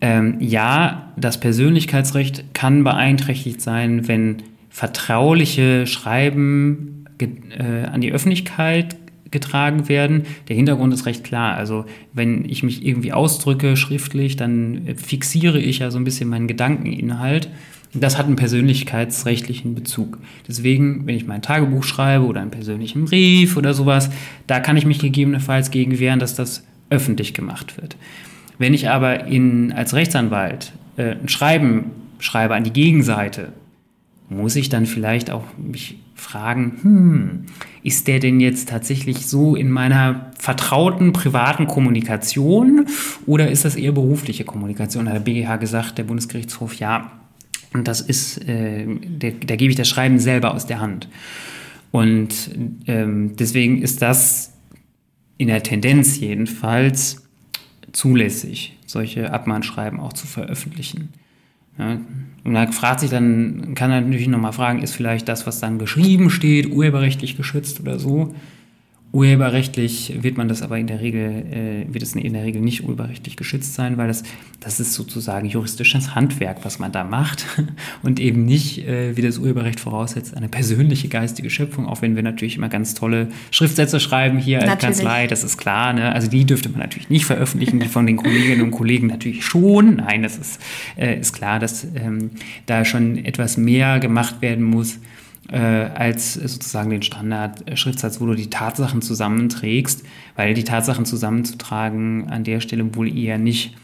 [0.00, 4.36] ähm, ja, das Persönlichkeitsrecht kann beeinträchtigt sein, wenn
[4.70, 8.94] vertrauliche Schreiben äh, an die Öffentlichkeit
[9.32, 10.22] getragen werden.
[10.46, 11.56] Der Hintergrund ist recht klar.
[11.56, 16.46] Also wenn ich mich irgendwie ausdrücke schriftlich, dann fixiere ich ja so ein bisschen meinen
[16.46, 17.50] Gedankeninhalt
[17.94, 20.18] das hat einen persönlichkeitsrechtlichen Bezug.
[20.46, 24.10] Deswegen, wenn ich mein Tagebuch schreibe oder einen persönlichen Brief oder sowas,
[24.46, 27.96] da kann ich mich gegebenenfalls gegen wehren, dass das öffentlich gemacht wird.
[28.58, 33.52] Wenn ich aber in, als Rechtsanwalt äh, ein Schreiben schreibe an die Gegenseite,
[34.28, 37.46] muss ich dann vielleicht auch mich fragen, hm,
[37.82, 42.86] ist der denn jetzt tatsächlich so in meiner vertrauten privaten Kommunikation
[43.26, 45.08] oder ist das eher berufliche Kommunikation?
[45.08, 47.12] Hat der BGH gesagt, der Bundesgerichtshof, ja,
[47.74, 51.08] und das ist, äh, der, da gebe ich das Schreiben selber aus der Hand.
[51.90, 52.50] Und
[52.86, 54.52] ähm, deswegen ist das
[55.38, 57.28] in der Tendenz jedenfalls
[57.92, 61.10] zulässig, solche Abmahnschreiben auch zu veröffentlichen.
[61.78, 62.00] Ja,
[62.44, 65.78] und da fragt sich dann, kann er natürlich nochmal fragen, ist vielleicht das, was dann
[65.78, 68.34] geschrieben steht, urheberrechtlich geschützt oder so?
[69.10, 72.84] Urheberrechtlich wird man das aber in der Regel, äh, wird es in der Regel nicht
[72.84, 74.22] urheberrechtlich geschützt sein, weil das,
[74.60, 77.46] das ist sozusagen juristisches Handwerk, was man da macht
[78.02, 82.22] und eben nicht, äh, wie das Urheberrecht voraussetzt, eine persönliche geistige Schöpfung, auch wenn wir
[82.22, 85.94] natürlich immer ganz tolle Schriftsätze schreiben hier als Kanzlei, das ist klar.
[85.94, 86.12] Ne?
[86.12, 89.96] Also die dürfte man natürlich nicht veröffentlichen, die von den Kolleginnen und Kollegen natürlich schon.
[89.96, 90.60] Nein, das ist,
[90.98, 92.32] äh, ist klar, dass ähm,
[92.66, 94.98] da schon etwas mehr gemacht werden muss
[95.50, 100.04] äh, als sozusagen den Standard-Schriftsatz, wo du die Tatsachen zusammenträgst,
[100.36, 103.74] weil die Tatsachen zusammenzutragen an der Stelle wohl eher nicht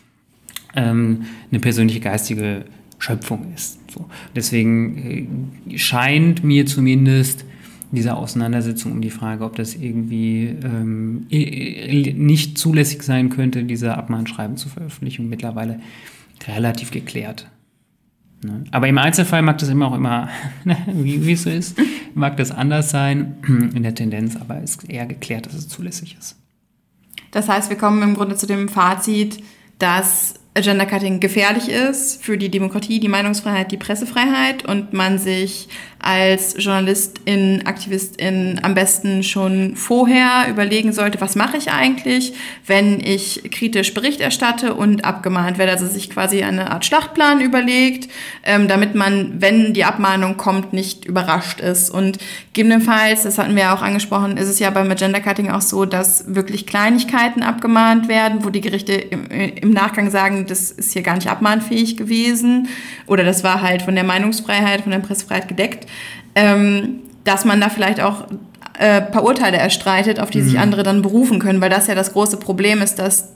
[0.75, 2.65] ähm, eine persönliche geistige
[2.99, 3.79] Schöpfung ist.
[3.91, 4.07] So.
[4.35, 5.31] Deswegen
[5.71, 7.45] äh, scheint mir zumindest
[7.93, 14.57] diese Auseinandersetzung um die Frage, ob das irgendwie ähm, nicht zulässig sein könnte, diese Abmahnschreiben
[14.57, 15.81] zur Veröffentlichung mittlerweile
[16.49, 17.47] relativ geklärt.
[18.45, 18.65] Ne?
[18.71, 20.29] Aber im Einzelfall mag das immer auch immer,
[20.65, 21.77] ne, wie, es so ist,
[22.15, 23.37] mag das anders sein
[23.75, 26.37] in der Tendenz, aber ist eher geklärt, dass es zulässig ist.
[27.31, 29.43] Das heißt, wir kommen im Grunde zu dem Fazit,
[29.79, 35.69] dass Agenda Cutting gefährlich ist für die Demokratie, die Meinungsfreiheit, die Pressefreiheit und man sich
[36.05, 42.35] als Journalistin, Aktivistin am besten schon vorher überlegen sollte, was mache ich eigentlich,
[42.67, 45.73] wenn ich kritisch Bericht erstatte und abgemahnt werde.
[45.73, 48.11] Also sich quasi eine Art Schlachtplan überlegt,
[48.43, 51.89] ähm, damit man, wenn die Abmahnung kommt, nicht überrascht ist.
[51.89, 52.19] Und
[52.53, 56.35] gegebenenfalls, das hatten wir auch angesprochen, ist es ja beim Agenda Cutting auch so, dass
[56.35, 61.15] wirklich Kleinigkeiten abgemahnt werden, wo die Gerichte im, im Nachgang sagen, das ist hier gar
[61.15, 62.69] nicht abmahnfähig gewesen
[63.07, 65.87] oder das war halt von der Meinungsfreiheit, von der Pressefreiheit gedeckt
[66.35, 68.27] ähm, dass man da vielleicht auch
[68.79, 72.13] äh, paar Urteile erstreitet, auf die sich andere dann berufen können, weil das ja das
[72.13, 73.33] große Problem ist, dass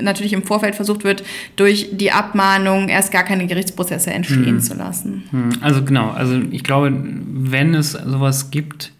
[0.00, 1.22] natürlich im Vorfeld versucht wird,
[1.56, 5.22] durch die Abmahnung erst gar keine Gerichtsprozesse entstehen zu lassen.
[5.30, 8.92] Hm, Also genau, also ich glaube, wenn es sowas gibt,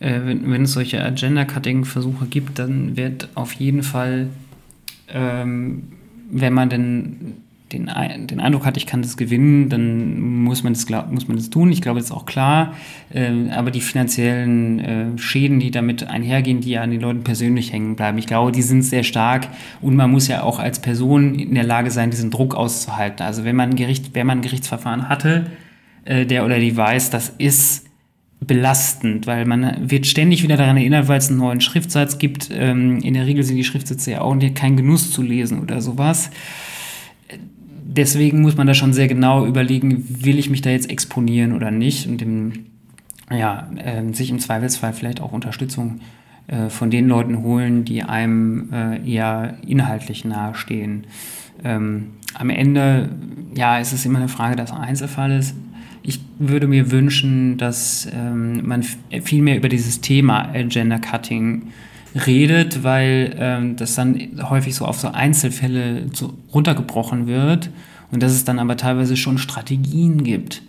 [0.00, 4.28] äh, wenn, wenn es solche Agenda-Cutting-Versuche gibt, dann wird auf jeden Fall,
[5.12, 5.92] ähm,
[6.30, 7.36] wenn man denn
[7.72, 7.90] den,
[8.26, 11.70] den Eindruck hat, ich kann das gewinnen, dann muss man das, muss man das tun.
[11.70, 12.74] Ich glaube, das ist auch klar.
[13.12, 17.72] Ähm, aber die finanziellen äh, Schäden, die damit einhergehen, die ja an den Leuten persönlich
[17.72, 19.48] hängen bleiben, ich glaube, die sind sehr stark.
[19.80, 23.24] Und man muss ja auch als Person in der Lage sein, diesen Druck auszuhalten.
[23.24, 25.46] Also wenn man ein, Gericht, wenn man ein Gerichtsverfahren hatte,
[26.04, 27.86] äh, der oder die weiß, das ist
[28.40, 32.50] belastend, weil man wird ständig wieder daran erinnert, weil es einen neuen Schriftsatz gibt.
[32.52, 35.80] Ähm, in der Regel sind die Schriftsätze ja auch nicht- kein Genuss zu lesen oder
[35.80, 36.30] sowas.
[37.90, 41.70] Deswegen muss man da schon sehr genau überlegen, will ich mich da jetzt exponieren oder
[41.70, 42.66] nicht und im,
[43.30, 46.00] ja, äh, sich im Zweifelsfall vielleicht auch Unterstützung
[46.48, 51.06] äh, von den Leuten holen, die einem äh, eher inhaltlich nahestehen.
[51.64, 53.08] Ähm, am Ende,
[53.56, 55.54] ja, ist es immer eine Frage des Einzelfalles.
[56.02, 61.68] Ich würde mir wünschen, dass ähm, man viel mehr über dieses Thema Gender Cutting
[62.14, 67.70] redet, weil ähm, das dann häufig so auf so Einzelfälle so runtergebrochen wird
[68.10, 70.62] und dass es dann aber teilweise schon Strategien gibt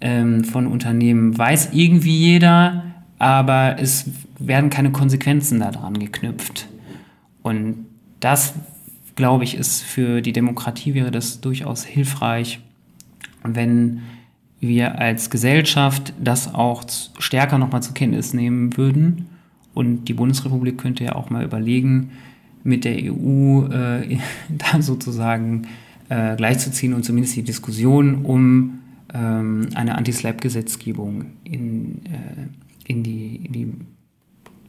[0.00, 1.36] ähm, von Unternehmen.
[1.36, 2.84] Weiß irgendwie jeder,
[3.18, 6.68] aber es werden keine Konsequenzen daran geknüpft.
[7.42, 7.86] Und
[8.20, 8.54] das,
[9.14, 12.60] glaube ich, ist für die Demokratie wäre das durchaus hilfreich,
[13.42, 14.02] wenn
[14.60, 16.84] wir als Gesellschaft das auch
[17.18, 19.28] stärker nochmal zur Kenntnis nehmen würden.
[19.76, 22.12] Und die Bundesrepublik könnte ja auch mal überlegen,
[22.64, 24.16] mit der EU äh,
[24.48, 25.68] da sozusagen
[26.08, 28.78] äh, gleichzuziehen und zumindest die Diskussion um
[29.12, 33.72] ähm, eine Anti-Slap-Gesetzgebung in, äh, in, die, in die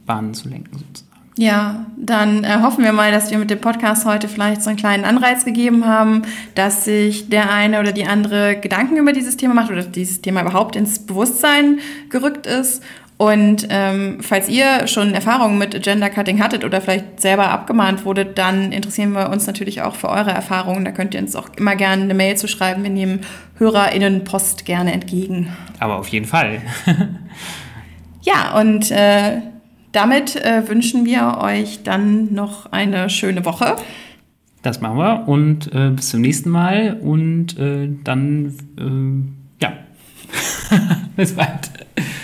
[0.04, 1.08] Bahnen zu lenken, sozusagen.
[1.38, 4.78] Ja, dann äh, hoffen wir mal, dass wir mit dem Podcast heute vielleicht so einen
[4.78, 6.22] kleinen Anreiz gegeben haben,
[6.54, 10.42] dass sich der eine oder die andere Gedanken über dieses Thema macht oder dieses Thema
[10.42, 11.78] überhaupt ins Bewusstsein
[12.10, 12.82] gerückt ist.
[13.18, 18.38] Und ähm, falls ihr schon Erfahrungen mit Agenda Cutting hattet oder vielleicht selber abgemahnt wurdet,
[18.38, 20.84] dann interessieren wir uns natürlich auch für eure Erfahrungen.
[20.84, 22.84] Da könnt ihr uns auch immer gerne eine Mail zu schreiben.
[22.84, 23.20] Wir nehmen
[23.58, 25.52] HörerInnenpost gerne entgegen.
[25.80, 26.62] Aber auf jeden Fall.
[28.28, 29.40] Ja, und äh,
[29.92, 33.76] damit äh, wünschen wir euch dann noch eine schöne Woche.
[34.60, 39.72] Das machen wir und äh, bis zum nächsten Mal und äh, dann, äh, ja,
[41.16, 41.70] bis bald.